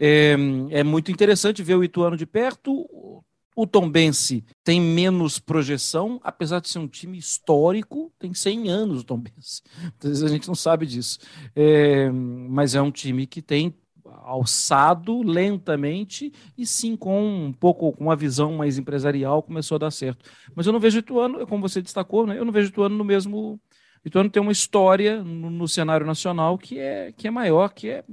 [0.00, 0.32] É,
[0.70, 2.72] é muito interessante ver o Ituano de perto.
[3.54, 9.04] O Tombense tem menos projeção, apesar de ser um time histórico, tem 100 anos o
[9.04, 9.60] Tombense.
[9.98, 11.18] Então, a gente não sabe disso.
[11.54, 13.74] É, mas é um time que tem
[14.22, 19.90] alçado lentamente e sim com um pouco com uma visão mais empresarial começou a dar
[19.90, 20.24] certo.
[20.54, 22.38] Mas eu não vejo Ituano, como você destacou, né?
[22.38, 23.60] Eu não vejo Ituano no mesmo
[24.04, 28.04] Ituano tem uma história no, no cenário nacional que é que é maior, que é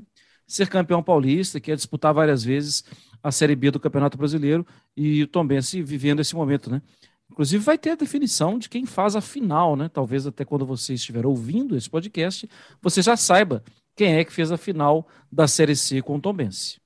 [0.48, 2.84] ser campeão paulista, que é disputar várias vezes
[3.22, 6.82] a Série B do Campeonato Brasileiro e o Tombense vivendo esse momento, né?
[7.30, 9.90] Inclusive vai ter a definição de quem faz a final, né?
[9.90, 12.50] Talvez até quando você estiver ouvindo esse podcast,
[12.82, 13.62] você já saiba
[13.96, 16.80] quem é que fez a final da Série C com o Tombense.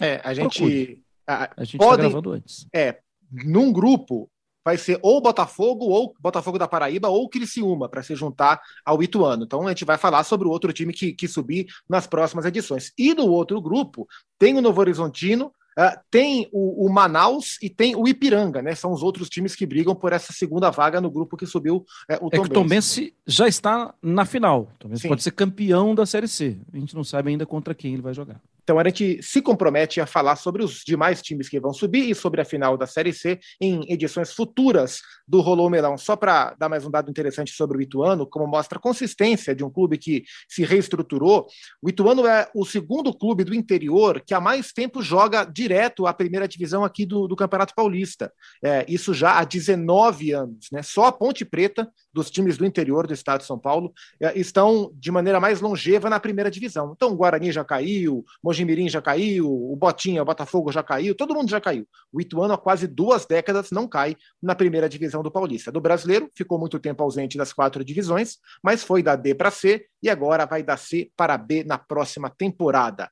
[0.00, 2.66] É, a gente a, a gente tá pode, tá gravando antes.
[2.74, 2.98] É,
[3.30, 4.30] num grupo
[4.64, 9.44] vai ser ou Botafogo, ou Botafogo da Paraíba, ou Criciúma, para se juntar ao Ituano.
[9.44, 12.92] Então a gente vai falar sobre o outro time que, que subir nas próximas edições.
[12.96, 14.06] E no outro grupo,
[14.38, 18.74] tem o Novo Horizontino, Uh, tem o, o, Manaus e tem o Ipiranga, né?
[18.74, 22.26] São os outros times que brigam por essa segunda vaga no grupo que subiu uh,
[22.26, 24.68] o Tom é que o Tombense já está na final.
[24.74, 26.58] O Tombense pode ser campeão da Série C.
[26.70, 28.38] A gente não sabe ainda contra quem ele vai jogar.
[28.62, 32.14] Então a gente se compromete a falar sobre os demais times que vão subir e
[32.14, 35.98] sobre a final da Série C em edições futuras do Rolou Melão.
[35.98, 39.64] Só para dar mais um dado interessante sobre o Ituano, como mostra a consistência de
[39.64, 41.46] um clube que se reestruturou,
[41.80, 46.14] o Ituano é o segundo clube do interior que há mais tempo joga direto a
[46.14, 48.32] primeira divisão aqui do, do Campeonato Paulista.
[48.62, 50.68] É, isso já há 19 anos.
[50.70, 50.82] Né?
[50.82, 54.90] Só a Ponte Preta, dos times do interior do estado de São Paulo, é, estão
[54.94, 56.92] de maneira mais longeva na primeira divisão.
[56.94, 61.34] Então o Guarani já caiu, Mojimirim já caiu, o Botinha, o Botafogo já caiu, todo
[61.34, 61.86] mundo já caiu.
[62.12, 65.72] O Ituano há quase duas décadas não cai na primeira divisão do Paulista.
[65.72, 69.86] Do brasileiro, ficou muito tempo ausente das quatro divisões, mas foi da D para C
[70.02, 73.10] e agora vai da C para B na próxima temporada.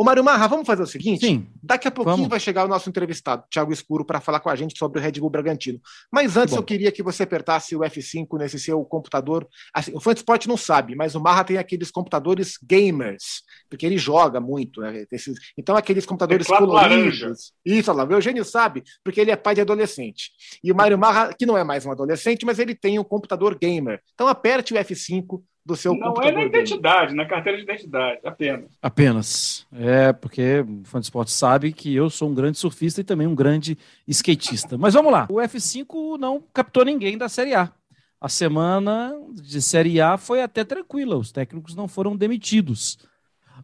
[0.00, 1.26] Ô, Mário Marra, vamos fazer o seguinte?
[1.26, 1.46] Sim.
[1.62, 2.30] Daqui a pouquinho vamos.
[2.30, 5.12] vai chegar o nosso entrevistado, Thiago Escuro, para falar com a gente sobre o Red
[5.20, 5.78] Bull Bragantino.
[6.10, 9.46] Mas antes eu queria que você apertasse o F5 nesse seu computador.
[9.74, 14.40] Assim, o Fantasport não sabe, mas o Marra tem aqueles computadores gamers, porque ele joga
[14.40, 14.80] muito.
[14.80, 15.04] Né?
[15.12, 17.52] Esses, então, aqueles computadores coloridos.
[17.62, 20.30] Isso, lá, o Eugênio sabe, porque ele é pai de adolescente.
[20.64, 23.54] E o Mário Marra, que não é mais um adolescente, mas ele tem um computador
[23.54, 24.00] gamer.
[24.14, 28.70] Então, aperte o F5 do seu Não é na identidade, na carteira de identidade, apenas.
[28.82, 29.66] Apenas.
[29.72, 33.26] É, porque o fã de esporte sabe que eu sou um grande surfista e também
[33.26, 34.76] um grande skatista.
[34.76, 35.26] Mas vamos lá.
[35.30, 37.72] O F5 não captou ninguém da Série A.
[38.20, 42.98] A semana de Série A foi até tranquila, os técnicos não foram demitidos.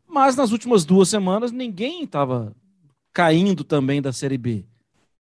[0.08, 2.54] Mas nas últimas duas semanas ninguém estava
[3.12, 4.64] caindo também da Série B.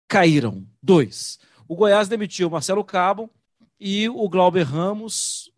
[0.09, 1.39] Caíram dois.
[1.69, 3.31] O Goiás demitiu o Marcelo Cabo
[3.79, 5.50] e o Glauber Ramos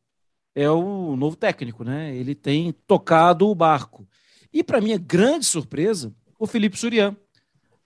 [0.55, 2.15] é o novo técnico, né?
[2.15, 4.07] Ele tem tocado o barco.
[4.53, 7.17] E para minha grande surpresa, o Felipe Surian,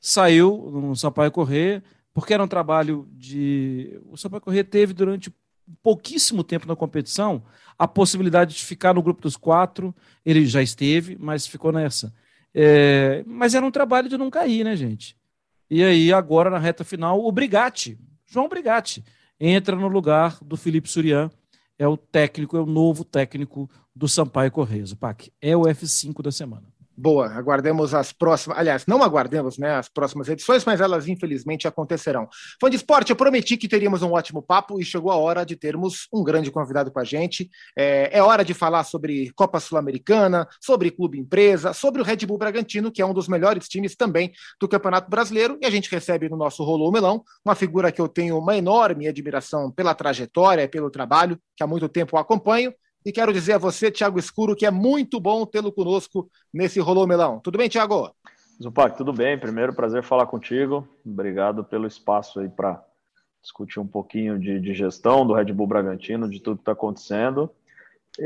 [0.01, 4.01] saiu no Sampaio Correr, porque era um trabalho de.
[4.07, 5.33] O Sampaio Correr teve durante
[5.83, 7.43] pouquíssimo tempo na competição
[7.79, 9.95] a possibilidade de ficar no grupo dos quatro.
[10.25, 12.15] Ele já esteve, mas ficou nessa.
[12.55, 13.23] É...
[13.27, 15.17] Mas era um trabalho de não cair, né, gente?
[15.69, 19.05] E aí, agora, na reta final, o Brigatti, João Brigatti,
[19.39, 21.31] entra no lugar do Felipe Surian.
[21.79, 24.85] É o técnico, é o novo técnico do Sampaio Correia.
[24.99, 26.76] Pac, é o F5 da semana.
[26.99, 28.59] Boa, aguardemos as próximas.
[28.59, 32.27] Aliás, não aguardemos né, as próximas edições, mas elas infelizmente acontecerão.
[32.59, 35.57] Fã de esporte, eu prometi que teríamos um ótimo papo e chegou a hora de
[35.57, 37.51] termos um grande convidado com a gente.
[37.77, 42.39] É, é hora de falar sobre Copa Sul-Americana, sobre Clube Empresa, sobre o Red Bull
[42.39, 45.59] Bragantino, que é um dos melhores times também do Campeonato Brasileiro.
[45.61, 49.07] E a gente recebe no nosso Rolô Melão uma figura que eu tenho uma enorme
[49.07, 52.73] admiração pela trajetória, pelo trabalho, que há muito tempo acompanho
[53.07, 57.07] e quero dizer a você, Tiago Escuro, que é muito bom tê-lo conosco nesse Rolô
[57.07, 57.39] Melão.
[57.39, 58.11] Tudo bem, Tiago?
[58.61, 59.39] Zupac, tudo bem.
[59.39, 60.89] Primeiro, prazer falar contigo.
[61.07, 62.85] Obrigado pelo espaço aí para
[63.41, 67.49] discutir um pouquinho de, de, gestão do Red Bull Bragantino, de tudo que está acontecendo.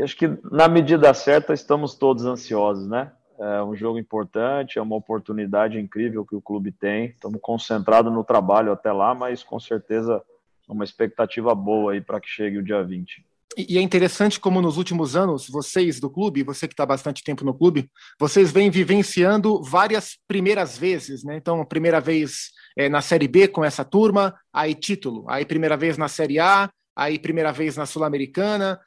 [0.02, 3.12] Acho que, na medida certa, estamos todos ansiosos, né?
[3.38, 7.06] É um jogo importante, é uma oportunidade incrível que o clube tem.
[7.08, 10.22] Estamos concentrados no trabalho até lá, mas com certeza
[10.66, 13.28] uma expectativa boa aí para que chegue o dia 20.
[13.56, 17.44] E é interessante como nos últimos anos, vocês do clube, você que está bastante tempo
[17.44, 21.36] no clube, vocês vêm vivenciando várias primeiras vezes, né?
[21.36, 25.98] Então, primeira vez é, na Série B com essa turma, aí título, aí primeira vez
[25.98, 28.80] na Série A, aí primeira vez na Sul-Americana,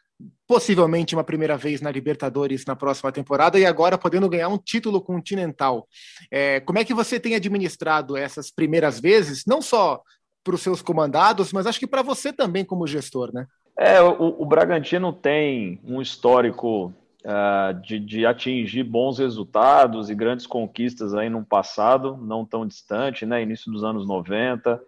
[0.47, 5.01] possivelmente uma primeira vez na Libertadores na próxima temporada e agora podendo ganhar um título
[5.01, 5.87] continental.
[6.31, 10.01] É, como é que você tem administrado essas primeiras vezes, não só
[10.43, 13.45] para os seus comandados, mas acho que para você também como gestor, né?
[13.77, 20.45] É, o, o Bragantino tem um histórico uh, de, de, atingir bons resultados e grandes
[20.45, 23.41] conquistas aí no passado, não tão distante, né?
[23.41, 24.81] Início dos anos 90.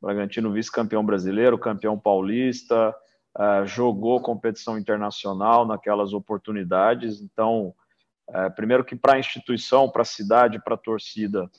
[0.00, 2.94] Bragantino vice-campeão brasileiro, campeão paulista,
[3.36, 7.20] uh, jogou competição internacional naquelas oportunidades.
[7.20, 7.74] Então,
[8.28, 11.50] uh, primeiro que para a instituição, para a cidade, para a torcida,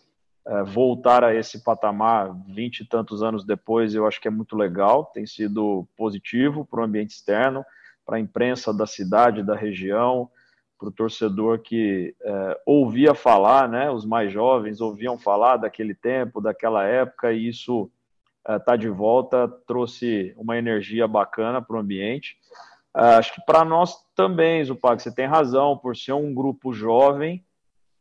[0.65, 5.05] voltar a esse patamar vinte e tantos anos depois, eu acho que é muito legal,
[5.05, 7.63] tem sido positivo para o ambiente externo,
[8.05, 10.29] para a imprensa da cidade, da região,
[10.79, 16.41] para o torcedor que é, ouvia falar, né, os mais jovens ouviam falar daquele tempo,
[16.41, 17.91] daquela época, e isso
[18.47, 22.37] está é, de volta, trouxe uma energia bacana para o ambiente.
[22.95, 27.45] É, acho que para nós também, Zupac, você tem razão, por ser um grupo jovem,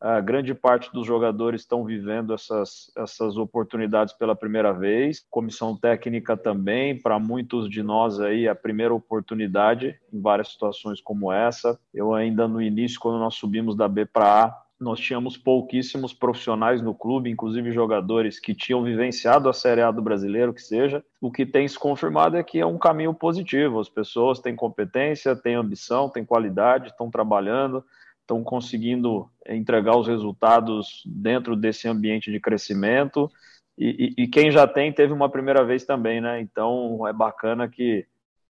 [0.01, 5.25] a grande parte dos jogadores estão vivendo essas, essas oportunidades pela primeira vez.
[5.31, 11.33] Comissão técnica também, para muitos de nós aí, a primeira oportunidade em várias situações como
[11.33, 11.79] essa.
[11.93, 16.81] Eu ainda no início, quando nós subimos da B para A, nós tínhamos pouquíssimos profissionais
[16.81, 21.05] no clube, inclusive jogadores que tinham vivenciado a Série A do brasileiro, que seja.
[21.21, 23.81] O que tem se confirmado é que é um caminho positivo.
[23.81, 27.85] As pessoas têm competência, têm ambição, têm qualidade, estão trabalhando,
[28.29, 33.33] estão conseguindo entregar os resultados dentro desse ambiente de crescimento.
[33.79, 36.39] E, e, e, quem já tem teve uma primeira vez também, né?
[36.39, 38.07] Então é bacana que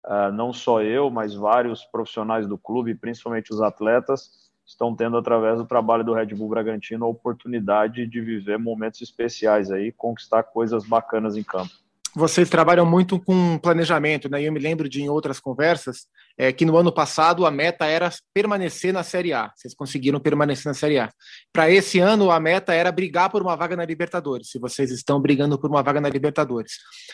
[0.04, 4.30] uh, não só eu, mas vários profissionais do clube, principalmente os atletas,
[4.66, 9.70] estão tendo através do trabalho do Red Bull Bragantino a oportunidade de viver momentos especiais
[9.70, 11.81] aí, conquistar coisas bacanas em campo
[12.14, 14.42] vocês trabalham muito com planejamento, né?
[14.42, 18.10] Eu me lembro de em outras conversas é, que no ano passado a meta era
[18.34, 19.50] permanecer na Série A.
[19.56, 21.10] Vocês conseguiram permanecer na Série A.
[21.52, 24.50] Para esse ano a meta era brigar por uma vaga na Libertadores.
[24.50, 26.72] Se vocês estão brigando por uma vaga na Libertadores,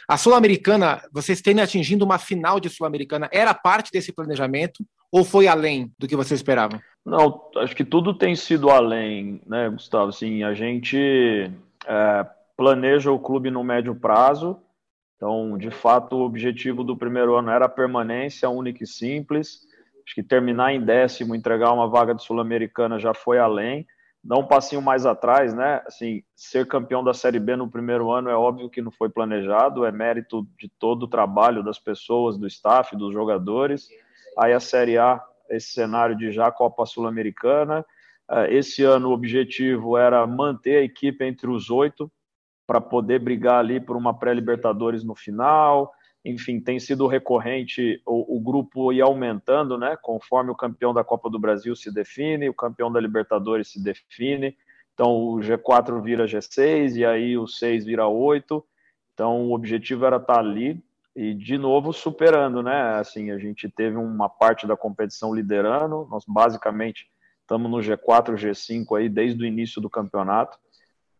[0.08, 5.46] a Sul-Americana, vocês têm atingindo uma final de Sul-Americana, era parte desse planejamento ou foi
[5.46, 6.80] além do que vocês esperavam?
[7.04, 10.10] Não, acho que tudo tem sido além, né, Gustavo?
[10.10, 11.50] Assim, a gente
[11.86, 14.58] é, planeja o clube no médio prazo
[15.18, 19.66] então, de fato, o objetivo do primeiro ano era a permanência única e simples.
[20.06, 23.84] Acho que terminar em décimo, entregar uma vaga de Sul-Americana já foi além.
[24.22, 25.82] Dá um passinho mais atrás, né?
[25.84, 29.84] Assim, ser campeão da Série B no primeiro ano é óbvio que não foi planejado,
[29.84, 33.88] é mérito de todo o trabalho das pessoas, do staff, dos jogadores.
[34.38, 37.84] Aí a Série A, esse cenário de já Copa Sul-Americana.
[38.30, 42.08] Eh, esse ano o objetivo era manter a equipe entre os oito,
[42.68, 45.90] para poder brigar ali por uma pré-Libertadores no final.
[46.22, 49.96] Enfim, tem sido recorrente o, o, grupo ir aumentando, né?
[50.02, 54.54] Conforme o campeão da Copa do Brasil se define, o campeão da Libertadores se define.
[54.92, 58.62] Então o G4 vira G6 e aí o 6 vira 8.
[59.14, 60.78] Então o objetivo era estar tá ali
[61.16, 62.98] e de novo superando, né?
[62.98, 67.08] Assim, a gente teve uma parte da competição liderando, nós basicamente
[67.40, 70.58] estamos no G4, G5 aí desde o início do campeonato.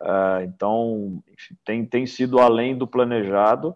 [0.01, 1.23] Uh, então,
[1.65, 3.75] tem, tem sido além do planejado.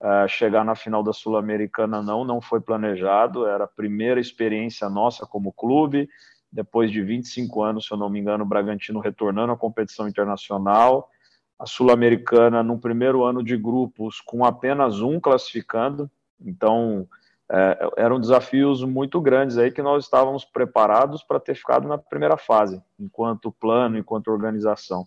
[0.00, 5.24] Uh, chegar na final da Sul-Americana não, não foi planejado, era a primeira experiência nossa
[5.24, 6.08] como clube,
[6.52, 11.08] depois de 25 anos, se eu não me engano, o Bragantino retornando à competição internacional,
[11.58, 17.08] a Sul-Americana no primeiro ano de grupos com apenas um classificando, então
[17.50, 22.36] é, eram desafios muito grandes aí que nós estávamos preparados para ter ficado na primeira
[22.36, 25.06] fase, enquanto plano, enquanto organização.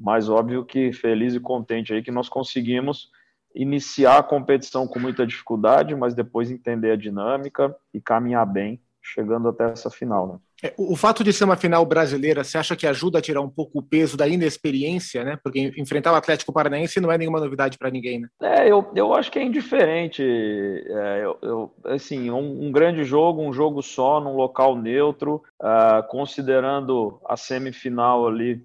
[0.00, 3.10] Mas óbvio que feliz e contente aí que nós conseguimos
[3.54, 9.48] iniciar a competição com muita dificuldade, mas depois entender a dinâmica e caminhar bem, chegando
[9.48, 10.26] até essa final.
[10.28, 10.38] Né?
[10.62, 13.48] É, o fato de ser uma final brasileira, você acha que ajuda a tirar um
[13.48, 15.38] pouco o peso da inexperiência, né?
[15.42, 18.28] Porque enfrentar o Atlético Paranaense não é nenhuma novidade para ninguém, né?
[18.40, 20.22] É, eu, eu acho que é indiferente.
[20.22, 26.06] É, eu, eu, assim, um, um, grande jogo, um jogo só, num local neutro, uh,
[26.08, 28.62] considerando a semifinal ali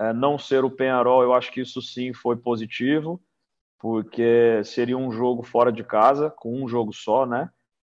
[0.00, 3.20] uh, não ser o Penharol, eu acho que isso sim foi positivo,
[3.78, 7.50] porque seria um jogo fora de casa, com um jogo só, né?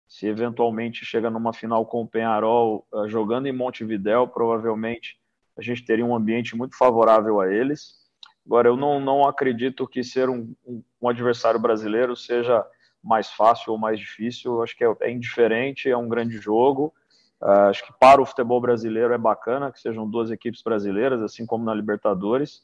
[0.09, 5.19] Se eventualmente chega numa final com o Penharol uh, jogando em Montevidéu, provavelmente
[5.57, 8.01] a gente teria um ambiente muito favorável a eles.
[8.47, 12.67] Agora, eu não, não acredito que ser um, um, um adversário brasileiro seja
[13.03, 14.55] mais fácil ou mais difícil.
[14.55, 16.93] Eu acho que é, é indiferente, é um grande jogo.
[17.43, 21.47] Uh, acho que para o futebol brasileiro é bacana que sejam duas equipes brasileiras, assim
[21.47, 22.63] como na Libertadores.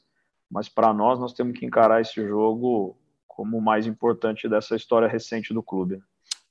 [0.49, 2.95] Mas para nós, nós temos que encarar esse jogo
[3.27, 6.01] como o mais importante dessa história recente do clube.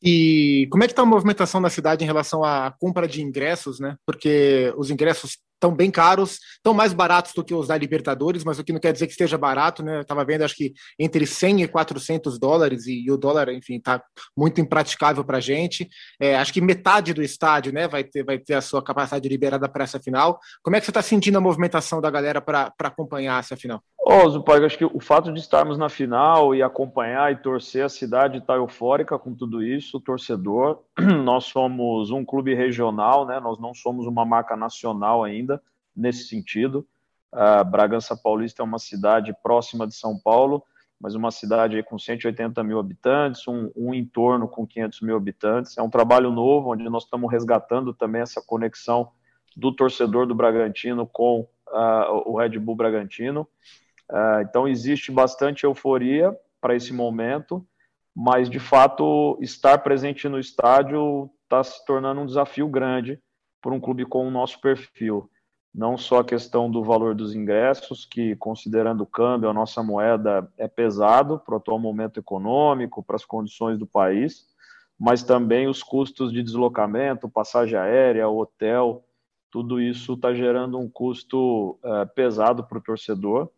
[0.03, 3.81] E como é que está a movimentação na cidade em relação à compra de ingressos,
[3.81, 3.97] né?
[4.05, 8.59] Porque os ingressos estão bem caros, estão mais baratos do que os da Libertadores, mas
[8.59, 9.97] o que não quer dizer que esteja barato, né?
[9.97, 13.77] Eu estava vendo, acho que entre 100 e 400 dólares, e, e o dólar, enfim,
[13.77, 14.03] está
[14.37, 15.89] muito impraticável para a gente.
[16.21, 19.69] É, acho que metade do estádio, né, vai ter, vai ter a sua capacidade liberada
[19.69, 20.39] para essa final.
[20.63, 23.83] Como é que você está sentindo a movimentação da galera para acompanhar essa final?
[23.99, 27.89] Ô, Zupai, acho que o fato de estarmos na final e acompanhar e torcer, a
[27.89, 30.81] cidade está eufórica com tudo isso, o torcedor.
[31.25, 33.39] Nós somos um clube regional, né?
[33.39, 35.63] Nós não somos uma marca nacional ainda
[35.95, 36.87] nesse sentido.
[37.33, 40.65] Uh, Bragança Paulista é uma cidade próxima de São Paulo,
[40.99, 45.77] mas uma cidade com 180 mil habitantes, um, um entorno com 500 mil habitantes.
[45.77, 49.11] É um trabalho novo, onde nós estamos resgatando também essa conexão
[49.55, 53.47] do torcedor do Bragantino com uh, o Red Bull Bragantino.
[54.11, 57.67] Uh, então, existe bastante euforia para esse momento,
[58.17, 63.21] mas de fato, estar presente no estádio está se tornando um desafio grande
[63.61, 65.31] para um clube com o nosso perfil.
[65.75, 70.51] Não só a questão do valor dos ingressos, que considerando o câmbio, a nossa moeda
[70.57, 74.47] é pesado para o atual momento econômico, para as condições do país,
[74.99, 79.05] mas também os custos de deslocamento, passagem aérea, hotel,
[79.51, 83.51] tudo isso está gerando um custo uh, pesado para o torcedor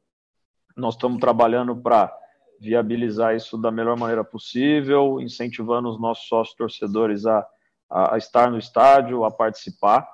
[0.78, 2.14] nós estamos trabalhando para
[2.60, 7.46] viabilizar isso da melhor maneira possível, incentivando os nossos sócios torcedores a,
[7.90, 10.06] a, estar no estádio, a participar,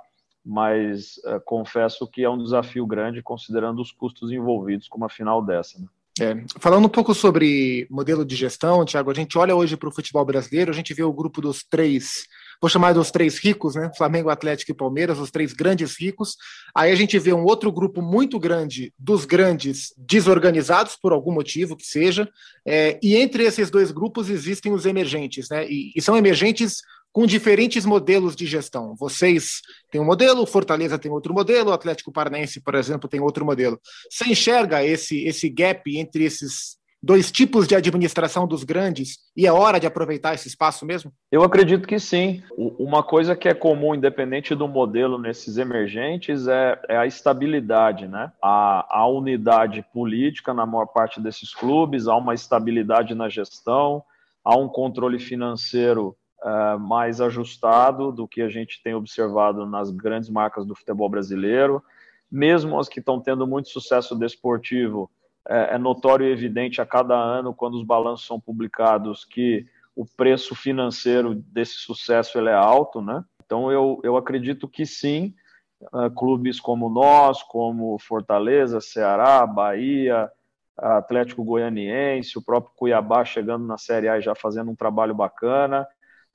[0.44, 5.42] mas é, confesso que é um desafio grande considerando os custos envolvidos com uma final
[5.42, 5.78] dessa.
[5.78, 5.86] Né?
[6.20, 9.92] É, falando um pouco sobre modelo de gestão, Tiago, a gente olha hoje para o
[9.92, 12.28] futebol brasileiro, a gente vê o grupo dos três
[12.60, 13.90] vou chamar dos três ricos, né?
[13.96, 16.36] Flamengo, Atlético e Palmeiras, os três grandes ricos.
[16.74, 21.76] Aí a gente vê um outro grupo muito grande dos grandes desorganizados, por algum motivo
[21.76, 22.28] que seja,
[22.66, 25.66] é, e entre esses dois grupos existem os emergentes, né?
[25.68, 26.82] E, e são emergentes
[27.14, 28.96] com diferentes modelos de gestão.
[28.96, 33.80] Vocês têm um modelo, Fortaleza tem outro modelo, Atlético Paranaense, por exemplo, tem outro modelo.
[34.10, 39.52] Você enxerga esse, esse gap entre esses dois tipos de administração dos grandes e é
[39.52, 41.12] hora de aproveitar esse espaço mesmo?
[41.30, 42.42] Eu acredito que sim.
[42.56, 48.32] Uma coisa que é comum, independente do modelo nesses emergentes, é, é a estabilidade, né?
[48.42, 54.02] A, a unidade política na maior parte desses clubes, há uma estabilidade na gestão,
[54.42, 60.30] há um controle financeiro é, mais ajustado do que a gente tem observado nas grandes
[60.30, 61.82] marcas do futebol brasileiro.
[62.32, 65.10] Mesmo as que estão tendo muito sucesso desportivo,
[65.48, 70.04] é, é notório e evidente a cada ano, quando os balanços são publicados, que o
[70.04, 73.24] preço financeiro desse sucesso ele é alto, né?
[73.44, 75.34] Então eu, eu acredito que sim,
[75.92, 80.30] uh, clubes como nós, como Fortaleza, Ceará, Bahia,
[80.76, 85.86] Atlético Goianiense, o próprio Cuiabá chegando na Série A e já fazendo um trabalho bacana,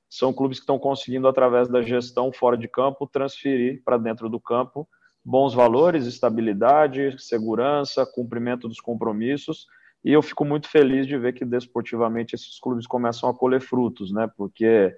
[0.09, 4.39] são clubes que estão conseguindo, através da gestão fora de campo, transferir para dentro do
[4.39, 4.87] campo
[5.23, 9.67] bons valores, estabilidade, segurança, cumprimento dos compromissos.
[10.03, 14.11] E eu fico muito feliz de ver que desportivamente esses clubes começam a colher frutos,
[14.11, 14.29] né?
[14.37, 14.95] Porque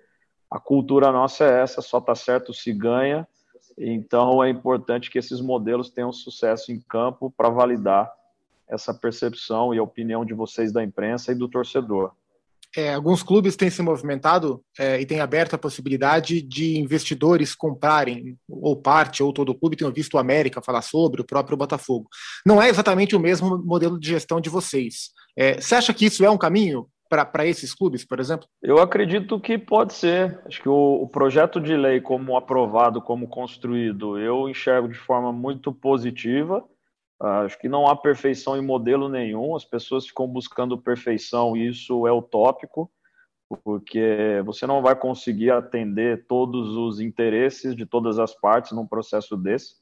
[0.50, 3.28] a cultura nossa é essa, só tá certo se ganha.
[3.78, 8.12] Então é importante que esses modelos tenham sucesso em campo para validar
[8.68, 12.14] essa percepção e a opinião de vocês da imprensa e do torcedor.
[12.76, 18.38] É, alguns clubes têm se movimentado é, e têm aberto a possibilidade de investidores comprarem
[18.48, 19.76] ou parte ou todo o clube.
[19.76, 22.08] Tenho visto o América falar sobre, o próprio Botafogo.
[22.46, 25.10] Não é exatamente o mesmo modelo de gestão de vocês.
[25.38, 28.48] É, você acha que isso é um caminho para esses clubes, por exemplo?
[28.62, 30.40] Eu acredito que pode ser.
[30.46, 35.34] Acho que o, o, projeto de lei, como aprovado, como construído, eu enxergo de forma
[35.34, 36.64] muito positiva.
[37.22, 39.56] Uh, acho que não há perfeição em modelo nenhum.
[39.56, 42.92] As pessoas ficam buscando perfeição e isso é utópico,
[43.64, 49.38] porque você não vai conseguir atender todos os interesses de todas as partes num processo
[49.38, 49.76] desse.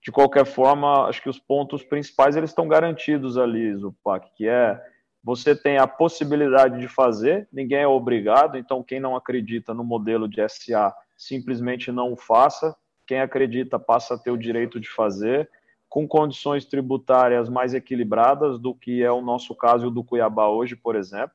[0.00, 4.80] De qualquer forma, acho que os pontos principais eles estão garantidos ali, Zupac, que é
[5.24, 10.28] você tem a possibilidade de fazer, ninguém é obrigado, então quem não acredita no modelo
[10.28, 12.76] de SA simplesmente não o faça.
[13.06, 15.48] Quem acredita passa a ter o direito de fazer,
[15.94, 20.96] com condições tributárias mais equilibradas do que é o nosso caso do Cuiabá hoje, por
[20.96, 21.30] exemplo.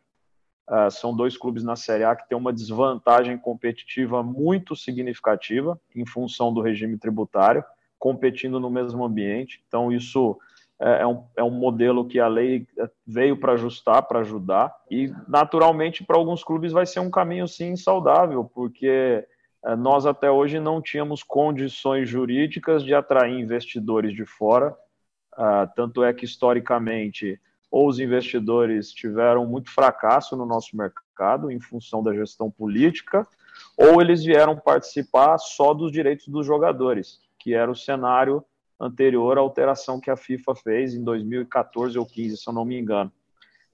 [0.69, 6.05] Uh, são dois clubes na Série A que têm uma desvantagem competitiva muito significativa em
[6.05, 7.63] função do regime tributário,
[7.97, 9.63] competindo no mesmo ambiente.
[9.65, 10.37] Então, isso
[10.77, 14.75] é, é, um, é um modelo que a lei é, veio para ajustar, para ajudar,
[14.91, 19.25] e naturalmente para alguns clubes vai ser um caminho sim saudável, porque
[19.77, 24.75] nós até hoje não tínhamos condições jurídicas de atrair investidores de fora,
[25.33, 27.39] ah, tanto é que historicamente
[27.71, 33.27] ou os investidores tiveram muito fracasso no nosso mercado em função da gestão política,
[33.77, 38.43] ou eles vieram participar só dos direitos dos jogadores, que era o cenário
[38.79, 42.79] anterior à alteração que a FIFA fez em 2014 ou 15, se eu não me
[42.79, 43.11] engano.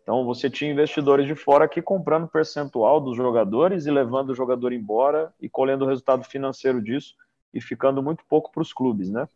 [0.06, 4.72] Então você tinha investidores de fora aqui comprando percentual dos jogadores e levando o jogador
[4.72, 7.16] embora e colhendo o resultado financeiro disso
[7.52, 9.28] e ficando muito pouco para os clubes, né?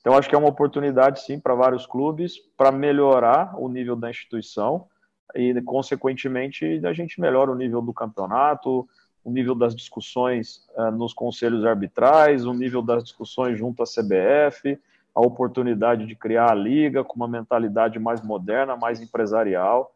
[0.00, 4.10] Então acho que é uma oportunidade sim para vários clubes para melhorar o nível da
[4.10, 4.88] instituição
[5.32, 8.88] e consequentemente a gente melhora o nível do campeonato,
[9.22, 14.76] o nível das discussões uh, nos conselhos arbitrais, o nível das discussões junto à CBF,
[15.14, 19.94] a oportunidade de criar a liga com uma mentalidade mais moderna, mais empresarial.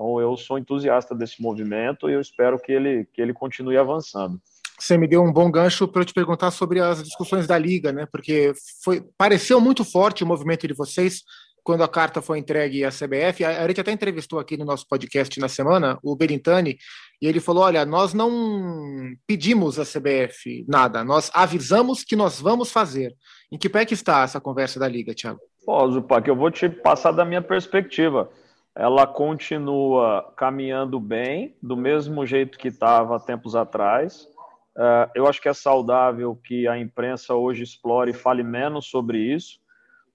[0.00, 4.40] Então, eu sou entusiasta desse movimento e eu espero que ele, que ele continue avançando.
[4.78, 7.92] Você me deu um bom gancho para eu te perguntar sobre as discussões da liga,
[7.92, 8.06] né?
[8.10, 11.22] Porque foi pareceu muito forte o movimento de vocês
[11.62, 15.38] quando a carta foi entregue à CBF, a gente até entrevistou aqui no nosso podcast
[15.38, 16.78] na semana o Berintani,
[17.20, 22.72] e ele falou: olha, nós não pedimos à CBF nada, nós avisamos que nós vamos
[22.72, 23.14] fazer.
[23.52, 25.40] Em que pé que está essa conversa da Liga, Thiago?
[25.66, 28.30] Pô, Zupac, eu vou te passar da minha perspectiva.
[28.74, 34.28] Ela continua caminhando bem, do mesmo jeito que estava tempos atrás.
[34.76, 39.18] Uh, eu acho que é saudável que a imprensa hoje explore e fale menos sobre
[39.18, 39.60] isso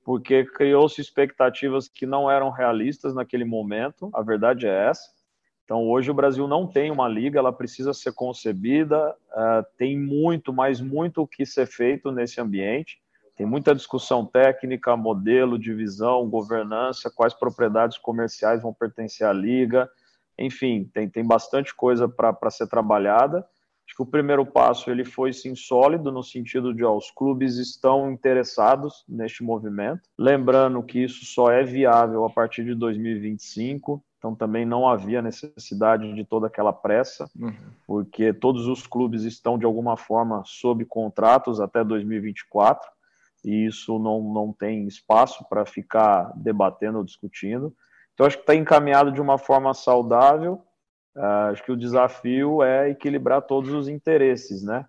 [0.06, 5.10] porque criou-se expectativas que não eram realistas naquele momento, a verdade é essa.
[5.64, 10.54] Então, hoje o Brasil não tem uma liga, ela precisa ser concebida, uh, tem muito,
[10.54, 13.02] mas muito o que ser feito nesse ambiente.
[13.36, 19.90] Tem muita discussão técnica, modelo, divisão, governança, quais propriedades comerciais vão pertencer à liga,
[20.38, 23.46] enfim, tem, tem bastante coisa para ser trabalhada.
[23.88, 27.58] Acho que o primeiro passo ele foi sim sólido no sentido de ó, os clubes
[27.58, 30.02] estão interessados neste movimento.
[30.18, 34.04] Lembrando que isso só é viável a partir de 2025.
[34.18, 37.54] Então também não havia necessidade de toda aquela pressa, uhum.
[37.86, 42.95] porque todos os clubes estão de alguma forma sob contratos até 2024
[43.46, 47.74] e isso não, não tem espaço para ficar debatendo ou discutindo.
[48.14, 50.62] Então acho que está encaminhado de uma forma saudável
[51.16, 54.86] Uh, acho que o desafio é equilibrar todos os interesses, né?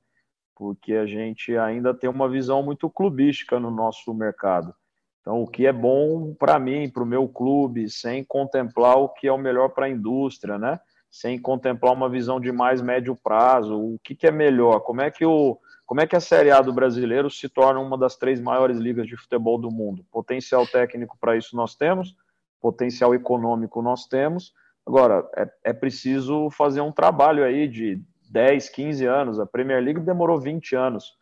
[0.57, 4.75] Porque a gente ainda tem uma visão muito clubística no nosso mercado.
[5.21, 9.29] Então, o que é bom para mim, para o meu clube, sem contemplar o que
[9.29, 10.81] é o melhor para a indústria, né?
[11.09, 14.81] Sem contemplar uma visão de mais médio prazo, o que, que é melhor?
[14.81, 17.97] Como é que o como é que a Série A do brasileiro se torna uma
[17.97, 20.05] das três maiores ligas de futebol do mundo?
[20.11, 22.14] Potencial técnico para isso nós temos,
[22.61, 24.53] potencial econômico nós temos
[24.87, 29.41] Agora, é, é preciso fazer um trabalho aí de 10, 15 anos.
[29.41, 31.12] A Premier League demorou 20 anos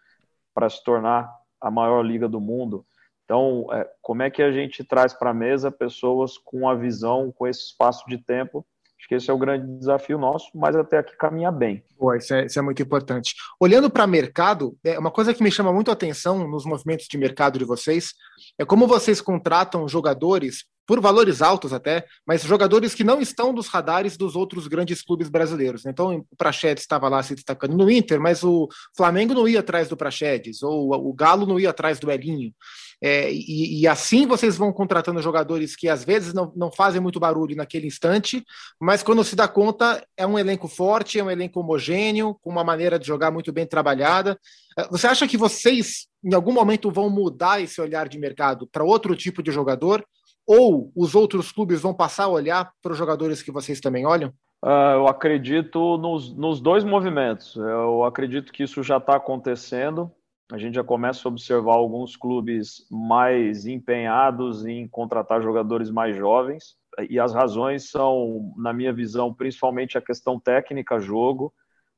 [0.52, 2.84] para se tornar a maior liga do mundo.
[3.24, 7.32] Então, é, como é que a gente traz para a mesa pessoas com a visão,
[7.32, 8.66] com esse espaço de tempo
[9.05, 11.84] Acho que esse é o grande desafio nosso, mas até aqui caminha bem.
[11.98, 13.34] Pô, isso, é, isso é muito importante.
[13.61, 17.18] Olhando para mercado, é uma coisa que me chama muito a atenção nos movimentos de
[17.18, 18.14] mercado de vocês
[18.59, 23.68] é como vocês contratam jogadores por valores altos até, mas jogadores que não estão dos
[23.68, 25.86] radares dos outros grandes clubes brasileiros.
[25.86, 29.88] Então, o Praxedes estava lá se destacando no Inter, mas o Flamengo não ia atrás
[29.88, 32.52] do Praxedes, ou o Galo não ia atrás do Elinho.
[33.07, 37.20] É, e, e, assim vocês vão contratando jogadores que às vezes não, não fazem muito
[37.20, 38.42] barulho naquele instante,
[38.80, 42.64] mas quando se dá conta é um elenco forte, é um elenco homogêneo, com uma
[42.64, 44.38] maneira de jogar muito bem trabalhada.
[44.78, 48.82] É, você acha que vocês, em algum momento, vão mudar esse olhar de mercado para
[48.82, 50.02] outro tipo de jogador?
[50.46, 54.30] Ou os outros clubes vão passar a olhar para os jogadores que vocês também olham?
[54.64, 57.55] Uh, eu acredito nos, nos dois movimentos.
[57.57, 60.11] Eu acredito que isso já está acontecendo.
[60.53, 66.76] A gente já começa a observar alguns clubes mais empenhados em contratar jogadores mais jovens.
[67.09, 71.53] E as razões são, na minha visão, principalmente a questão técnica jogo.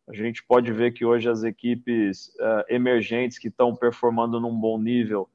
[0.09, 4.78] A gente pode ver que hoje as equipes uh, emergentes que estão performando num bom
[4.78, 5.28] nível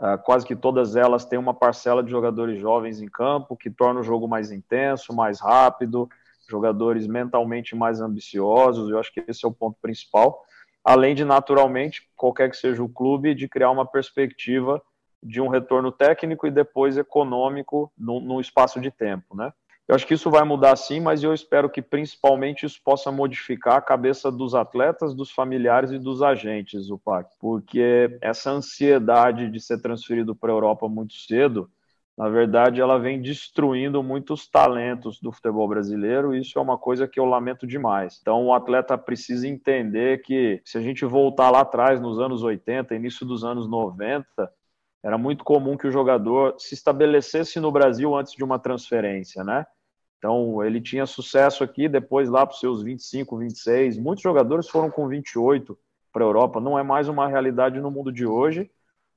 [0.00, 4.00] Uh, quase que todas elas têm uma parcela de jogadores jovens em campo, que torna
[4.00, 6.08] o jogo mais intenso, mais rápido,
[6.48, 8.88] jogadores mentalmente mais ambiciosos.
[8.88, 10.42] Eu acho que esse é o ponto principal.
[10.84, 14.82] Além de, naturalmente, qualquer que seja o clube, de criar uma perspectiva
[15.22, 19.52] de um retorno técnico e depois econômico no, no espaço de tempo, né?
[19.90, 23.74] Eu acho que isso vai mudar sim, mas eu espero que principalmente isso possa modificar
[23.74, 29.58] a cabeça dos atletas, dos familiares e dos agentes, o PAC, porque essa ansiedade de
[29.58, 31.68] ser transferido para a Europa muito cedo,
[32.16, 37.08] na verdade, ela vem destruindo muitos talentos do futebol brasileiro, e isso é uma coisa
[37.08, 38.18] que eu lamento demais.
[38.20, 42.94] Então, o atleta precisa entender que se a gente voltar lá atrás, nos anos 80,
[42.94, 44.24] início dos anos 90,
[45.02, 49.64] era muito comum que o jogador se estabelecesse no Brasil antes de uma transferência, né?
[50.18, 53.96] Então, ele tinha sucesso aqui, depois lá para os seus 25, 26.
[53.96, 55.78] Muitos jogadores foram com 28
[56.12, 56.60] para a Europa.
[56.60, 58.70] Não é mais uma realidade no mundo de hoje,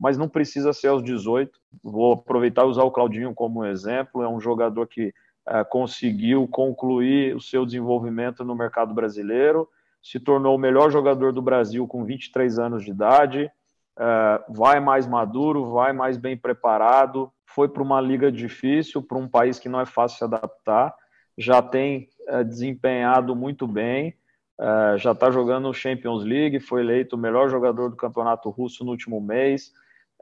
[0.04, 1.58] mas não precisa ser aos 18.
[1.82, 4.22] Vou aproveitar e usar o Claudinho como exemplo.
[4.22, 5.14] É um jogador que
[5.48, 9.66] é, conseguiu concluir o seu desenvolvimento no mercado brasileiro,
[10.02, 13.50] se tornou o melhor jogador do Brasil com 23 anos de idade,
[13.98, 19.28] é, vai mais maduro, vai mais bem preparado, foi para uma liga difícil, para um
[19.30, 20.94] país que não é fácil se adaptar,
[21.38, 24.14] já tem é, desempenhado muito bem,
[24.98, 29.20] já está jogando Champions League, foi eleito o melhor jogador do campeonato russo no último
[29.20, 29.74] mês.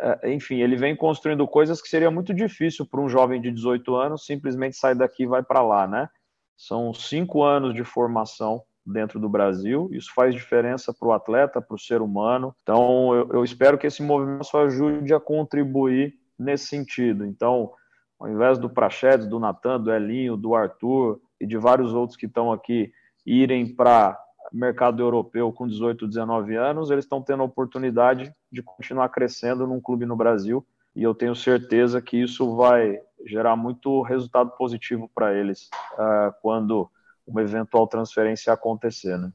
[0.02, 3.96] É, enfim, ele vem construindo coisas que seria muito difícil para um jovem de 18
[3.96, 6.10] anos simplesmente sair daqui e vai para lá, né?
[6.58, 9.90] São cinco anos de formação dentro do Brasil.
[9.92, 12.56] Isso faz diferença para o atleta, para o ser humano.
[12.64, 17.26] Então, eu, eu, espero que esse movimento ajude a contribuir nesse sentido.
[17.26, 17.72] Então,
[18.20, 22.26] ao invés do Prachedes, do Natan, do Elinho, do Arthur e de vários outros que
[22.26, 22.92] estão aqui
[23.26, 24.20] irem para
[24.52, 29.80] mercado europeu com 18, 19 anos, eles estão tendo a oportunidade de continuar crescendo num
[29.80, 35.34] clube no Brasil e eu tenho certeza que isso vai gerar muito resultado positivo para
[35.34, 36.90] eles uh, quando
[37.26, 39.32] uma eventual transferência acontecer, né?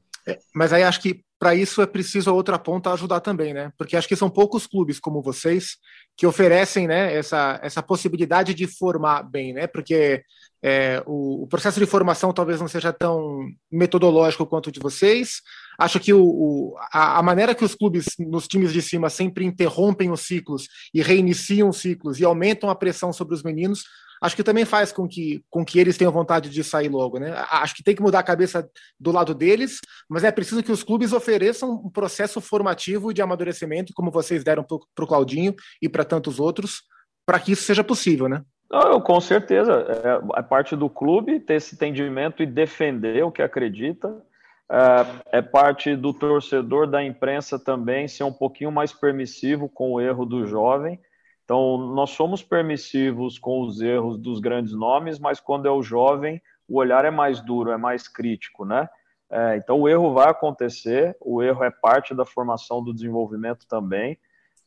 [0.53, 3.71] Mas aí acho que para isso é preciso a outra ponta ajudar também, né?
[3.77, 5.77] Porque acho que são poucos clubes como vocês
[6.15, 9.67] que oferecem, né, essa, essa possibilidade de formar bem, né?
[9.67, 10.23] Porque
[10.63, 15.41] é, o, o, processo de formação talvez não seja tão metodológico quanto o de vocês.
[15.77, 19.45] Acho que o, o, a, a, maneira que os clubes nos times de cima sempre
[19.45, 23.83] interrompem os ciclos e reiniciam os ciclos e aumentam a pressão sobre os meninos
[24.21, 27.33] acho que também faz com que, com que eles tenham vontade de sair logo, né?
[27.49, 30.83] Acho que tem que mudar a cabeça do lado deles, mas é preciso que os
[30.83, 36.03] clubes ofereçam um processo formativo de amadurecimento, como vocês deram para o Claudinho e para
[36.03, 36.83] tantos outros,
[37.25, 38.43] para que isso seja possível, né?
[38.69, 39.85] Não, com certeza.
[40.03, 44.21] É, é parte do clube ter esse entendimento e defender o que acredita.
[44.69, 50.01] É, é parte do torcedor da imprensa também ser um pouquinho mais permissivo com o
[50.01, 50.99] erro do jovem
[51.47, 56.41] então, nós somos permissivos com os erros dos grandes nomes, mas quando é o jovem,
[56.67, 58.89] o olhar é mais duro, é mais crítico, né?
[59.29, 64.17] É, então, o erro vai acontecer, o erro é parte da formação do desenvolvimento também.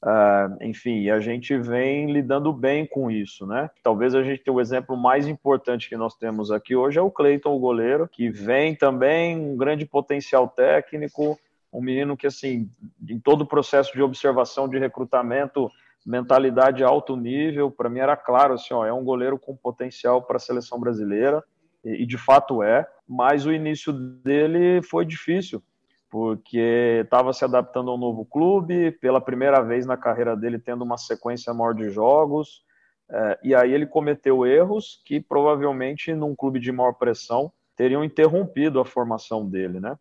[0.03, 3.69] É, enfim, a gente vem lidando bem com isso, né?
[3.83, 7.11] Talvez a gente tenha o exemplo mais importante que nós temos aqui hoje é o
[7.11, 11.39] Cleiton, o goleiro, que vem também um grande potencial técnico,
[11.71, 12.71] um menino que, assim,
[13.07, 15.71] em todo o processo de observação de recrutamento,
[16.07, 20.37] mentalidade alto nível, para mim era claro assim, ó, é um goleiro com potencial para
[20.37, 21.43] a seleção brasileira
[21.85, 25.63] e, e, de fato é, mas o início dele foi difícil
[26.11, 30.83] porque estava se adaptando a um novo clube, pela primeira vez na carreira dele tendo
[30.83, 32.65] uma sequência maior de jogos,
[33.09, 38.81] é, e aí ele cometeu erros que provavelmente num clube de maior pressão teriam interrompido
[38.81, 39.97] a formação dele, né?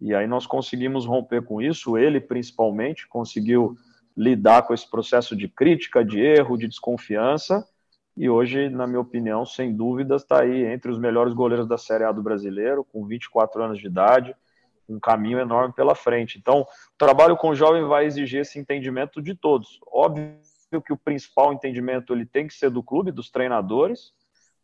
[0.00, 3.76] E aí nós conseguimos romper com isso, ele principalmente conseguiu
[4.16, 7.66] lidar com esse processo de crítica, de erro, de desconfiança.
[8.16, 12.04] E hoje, na minha opinião, sem dúvidas, está aí entre os melhores goleiros da Série
[12.04, 14.34] A do brasileiro, com 24 anos de idade,
[14.88, 16.38] um caminho enorme pela frente.
[16.38, 19.78] Então, o trabalho com o jovem vai exigir esse entendimento de todos.
[19.86, 20.40] Óbvio
[20.84, 24.12] que o principal entendimento ele tem que ser do clube, dos treinadores,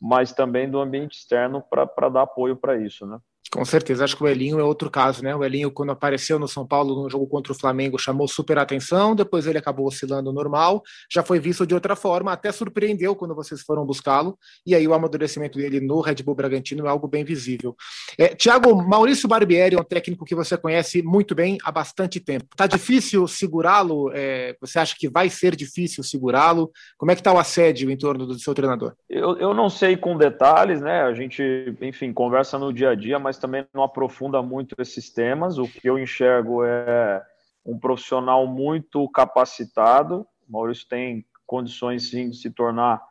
[0.00, 3.18] mas também do ambiente externo para dar apoio para isso, né?
[3.53, 5.36] Com certeza, acho que o Elinho é outro caso, né?
[5.36, 9.14] O Elinho, quando apareceu no São Paulo no jogo contra o Flamengo, chamou super atenção,
[9.14, 13.61] depois ele acabou oscilando normal, já foi visto de outra forma, até surpreendeu quando vocês
[13.61, 17.76] foram buscá-lo, e aí o amadurecimento dele no Red Bull Bragantino é algo bem visível.
[18.16, 22.46] É, Tiago, Maurício Barbieri é um técnico que você conhece muito bem há bastante tempo.
[22.57, 24.11] Tá difícil segurá-lo?
[24.14, 26.70] É, você acha que vai ser difícil segurá-lo?
[26.96, 28.94] Como é que está o assédio em torno do seu treinador?
[29.11, 31.03] Eu, eu não sei com detalhes, né?
[31.03, 31.42] A gente,
[31.82, 35.59] enfim, conversa no dia a dia, mas também não aprofunda muito esses temas.
[35.59, 37.22] O que eu enxergo é
[37.66, 40.26] um profissional muito capacitado.
[40.49, 43.03] O Maurício tem condições sim de se tornar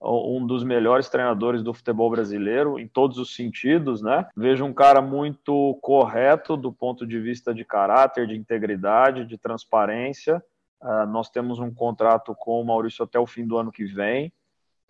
[0.00, 4.28] um dos melhores treinadores do futebol brasileiro em todos os sentidos, né?
[4.36, 10.40] Vejo um cara muito correto do ponto de vista de caráter, de integridade, de transparência.
[10.80, 14.32] Uh, nós temos um contrato com o Maurício até o fim do ano que vem.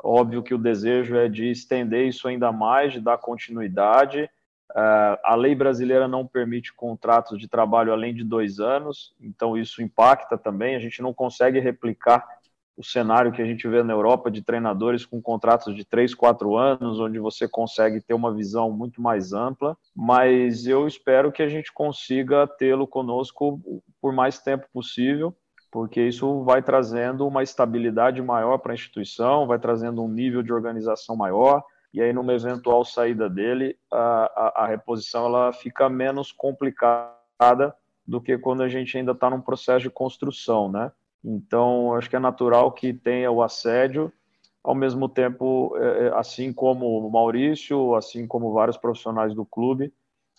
[0.02, 4.28] Óbvio que o desejo é de estender isso ainda mais, de dar continuidade.
[4.70, 9.82] Uh, a lei brasileira não permite contratos de trabalho além de dois anos, então isso
[9.82, 10.76] impacta também.
[10.76, 12.26] A gente não consegue replicar
[12.78, 16.56] o cenário que a gente vê na Europa de treinadores com contratos de três, quatro
[16.56, 19.76] anos, onde você consegue ter uma visão muito mais ampla.
[19.96, 23.60] Mas eu espero que a gente consiga tê-lo conosco
[24.00, 25.34] por mais tempo possível,
[25.72, 30.52] porque isso vai trazendo uma estabilidade maior para a instituição, vai trazendo um nível de
[30.52, 36.32] organização maior e aí numa eventual saída dele, a, a, a reposição ela fica menos
[36.32, 37.74] complicada
[38.06, 40.90] do que quando a gente ainda está num processo de construção, né?
[41.24, 44.12] Então, acho que é natural que tenha o assédio,
[44.62, 49.92] ao mesmo tempo, é, é, assim como o Maurício, assim como vários profissionais do clube,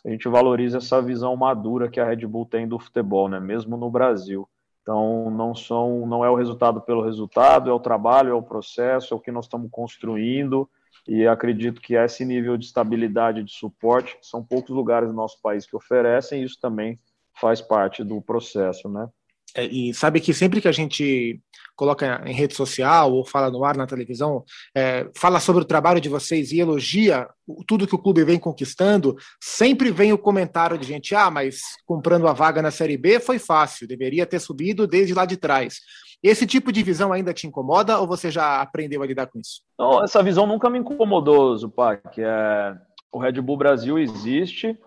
[0.06, 3.40] a gente valoriza essa visão madura que a Red Bull tem do futebol, né?
[3.40, 4.48] Mesmo no Brasil.
[4.82, 9.14] Então, não são, não é o resultado pelo resultado, é o trabalho, é o processo,
[9.14, 10.70] é o que nós estamos construindo,
[11.08, 15.66] e acredito que esse nível de estabilidade de suporte são poucos lugares no nosso país
[15.66, 17.00] que oferecem, e isso também
[17.40, 19.08] faz parte do processo, né?
[19.56, 21.42] É, e sabe que sempre que a gente
[21.76, 24.44] coloca em rede social ou fala no ar na televisão,
[24.76, 27.28] é, fala sobre o trabalho de vocês e elogia
[27.66, 32.28] tudo que o clube vem conquistando, sempre vem o comentário de gente: ah, mas comprando
[32.28, 35.80] a vaga na Série B foi fácil, deveria ter subido desde lá de trás.
[36.22, 39.62] Esse tipo de visão ainda te incomoda ou você já aprendeu a lidar com isso?
[39.78, 42.22] Não, essa visão nunca me incomodou, Zupac.
[42.22, 42.78] É,
[43.12, 44.78] o Red Bull Brasil existe,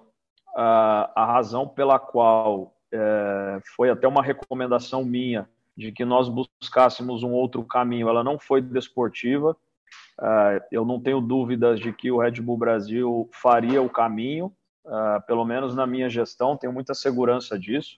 [0.55, 7.22] a, a razão pela qual é, foi até uma recomendação minha de que nós buscássemos
[7.22, 9.57] um outro caminho, ela não foi desportiva.
[10.20, 14.53] É, eu não tenho dúvidas de que o Red Bull Brasil faria o caminho,
[14.87, 17.97] é, pelo menos na minha gestão, tenho muita segurança disso.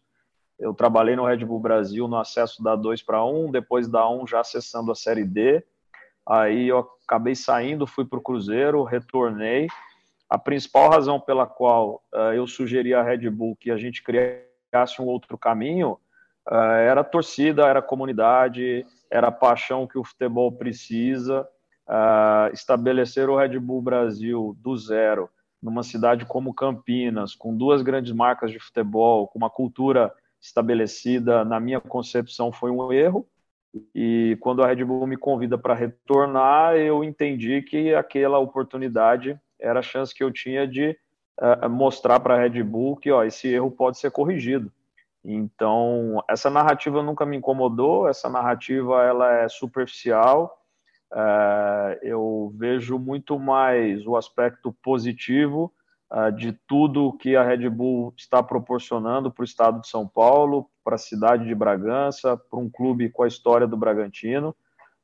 [0.59, 4.27] Eu trabalhei no Red Bull Brasil no acesso da 2 para 1, depois da 1
[4.27, 5.65] já acessando a Série D.
[6.27, 9.67] Aí eu acabei saindo, fui para o Cruzeiro, retornei.
[10.29, 15.01] A principal razão pela qual uh, eu sugeri à Red Bull que a gente criasse
[15.01, 15.99] um outro caminho
[16.49, 21.47] uh, era a torcida, era a comunidade, era a paixão que o futebol precisa.
[21.87, 25.29] Uh, estabelecer o Red Bull Brasil do zero,
[25.63, 30.11] numa cidade como Campinas, com duas grandes marcas de futebol, com uma cultura
[30.45, 33.27] estabelecida, na minha concepção, foi um erro.
[33.95, 39.81] E quando a Red Bull me convida para retornar, eu entendi que aquela oportunidade era
[39.81, 40.97] a chance que eu tinha de
[41.41, 44.71] uh, mostrar para a Red Bull que ó, esse erro pode ser corrigido.
[45.25, 50.61] Então, essa narrativa nunca me incomodou, essa narrativa ela é superficial.
[51.11, 55.73] Uh, eu vejo muito mais o aspecto positivo
[56.37, 60.95] de tudo que a Red Bull está proporcionando para o estado de São Paulo, para
[60.95, 64.55] a cidade de Bragança, para um clube com a história do Bragantino,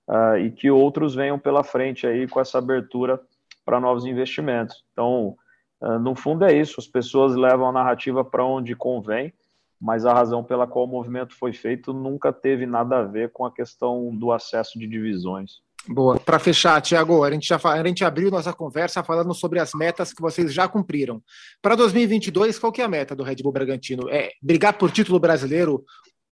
[0.06, 3.20] uh, e que outros venham pela frente aí com essa abertura
[3.64, 4.84] para novos investimentos.
[4.92, 5.36] Então,
[5.80, 9.32] uh, no fundo é isso, as pessoas levam a narrativa para onde convém,
[9.80, 13.46] mas a razão pela qual o movimento foi feito nunca teve nada a ver com
[13.46, 15.62] a questão do acesso de divisões.
[15.88, 16.20] Boa.
[16.20, 20.12] Para fechar, Tiago, a gente já a gente abriu nossa conversa falando sobre as metas
[20.12, 21.22] que vocês já cumpriram.
[21.62, 24.08] Para 2022, qual que é a meta do Red Bull Bragantino?
[24.10, 25.84] É brigar por título brasileiro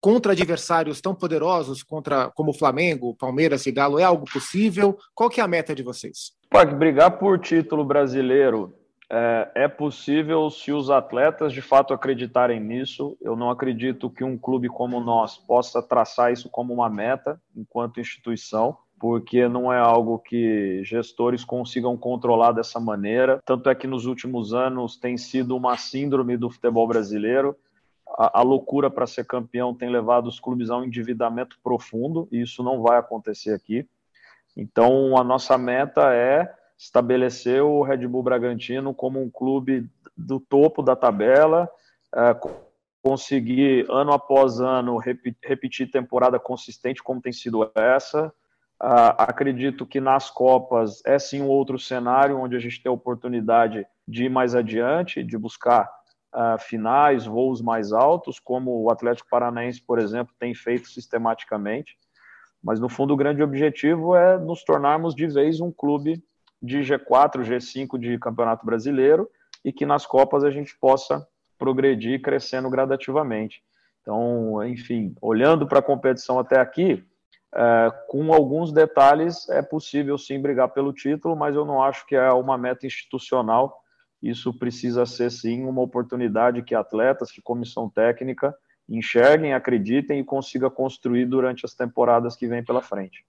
[0.01, 4.99] contra adversários tão poderosos contra como Flamengo, Palmeiras e Galo é algo possível?
[5.15, 6.33] Qual que é a meta de vocês?
[6.51, 8.75] Pode brigar por título brasileiro
[9.11, 13.17] é, é possível se os atletas de fato acreditarem nisso.
[13.21, 18.01] Eu não acredito que um clube como nós possa traçar isso como uma meta enquanto
[18.01, 23.39] instituição porque não é algo que gestores consigam controlar dessa maneira.
[23.45, 27.55] Tanto é que nos últimos anos tem sido uma síndrome do futebol brasileiro.
[28.17, 32.41] a, a loucura para ser campeão tem levado os clubes a um endividamento profundo, e
[32.41, 33.87] isso não vai acontecer aqui.
[34.57, 39.87] Então, a nossa meta é estabelecer o Red Bull Bragantino como um clube
[40.17, 41.69] do topo da tabela,
[42.15, 42.35] é,
[43.03, 48.33] conseguir ano após ano repetir temporada consistente como tem sido essa.
[48.85, 52.93] Uh, acredito que nas Copas é sim um outro cenário onde a gente tem a
[52.93, 55.91] oportunidade de ir mais adiante, de buscar
[56.35, 61.97] uh, finais, voos mais altos, como o Atlético Paranaense, por exemplo, tem feito sistematicamente.
[62.63, 66.23] Mas no fundo, o grande objetivo é nos tornarmos de vez um clube
[66.61, 69.31] de G4, G5 de Campeonato Brasileiro
[69.65, 71.27] e que nas Copas a gente possa
[71.59, 73.63] progredir crescendo gradativamente.
[74.03, 77.03] Então, enfim, olhando para a competição até aqui,
[77.55, 82.17] é, com alguns detalhes, é possível sim brigar pelo título, mas eu não acho que
[82.17, 83.81] é uma meta institucional.
[84.23, 88.55] Isso precisa ser sim uma oportunidade que atletas, que comissão técnica
[88.89, 93.25] enxerguem, acreditem e consiga construir durante as temporadas que vêm pela frente.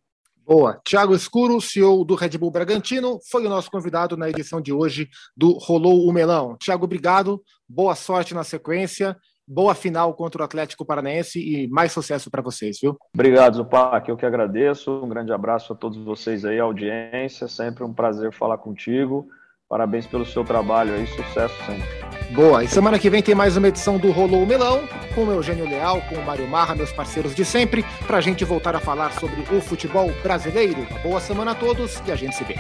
[0.46, 0.80] Boa.
[0.84, 5.10] Tiago Escuro, CEO do Red Bull Bragantino, foi o nosso convidado na edição de hoje
[5.36, 6.56] do Rolou o Melão.
[6.58, 7.42] Tiago, obrigado.
[7.68, 9.18] Boa sorte na sequência.
[9.48, 12.98] Boa final contra o Atlético Paranaense e mais sucesso para vocês, viu?
[13.14, 14.10] Obrigado, Zupac.
[14.10, 14.92] Eu que agradeço.
[15.04, 17.48] Um grande abraço a todos vocês aí, audiência.
[17.48, 19.28] Sempre um prazer falar contigo.
[19.70, 21.06] Parabéns pelo seu trabalho aí.
[21.06, 22.06] Sucesso sempre.
[22.34, 24.82] Boa, e semana que vem tem mais uma edição do Rolou o Melão,
[25.14, 28.44] com o Eugênio Leal, com o Mário Marra, meus parceiros de sempre, para a gente
[28.44, 30.82] voltar a falar sobre o futebol brasileiro.
[30.90, 32.56] Uma boa semana a todos e a gente se vê.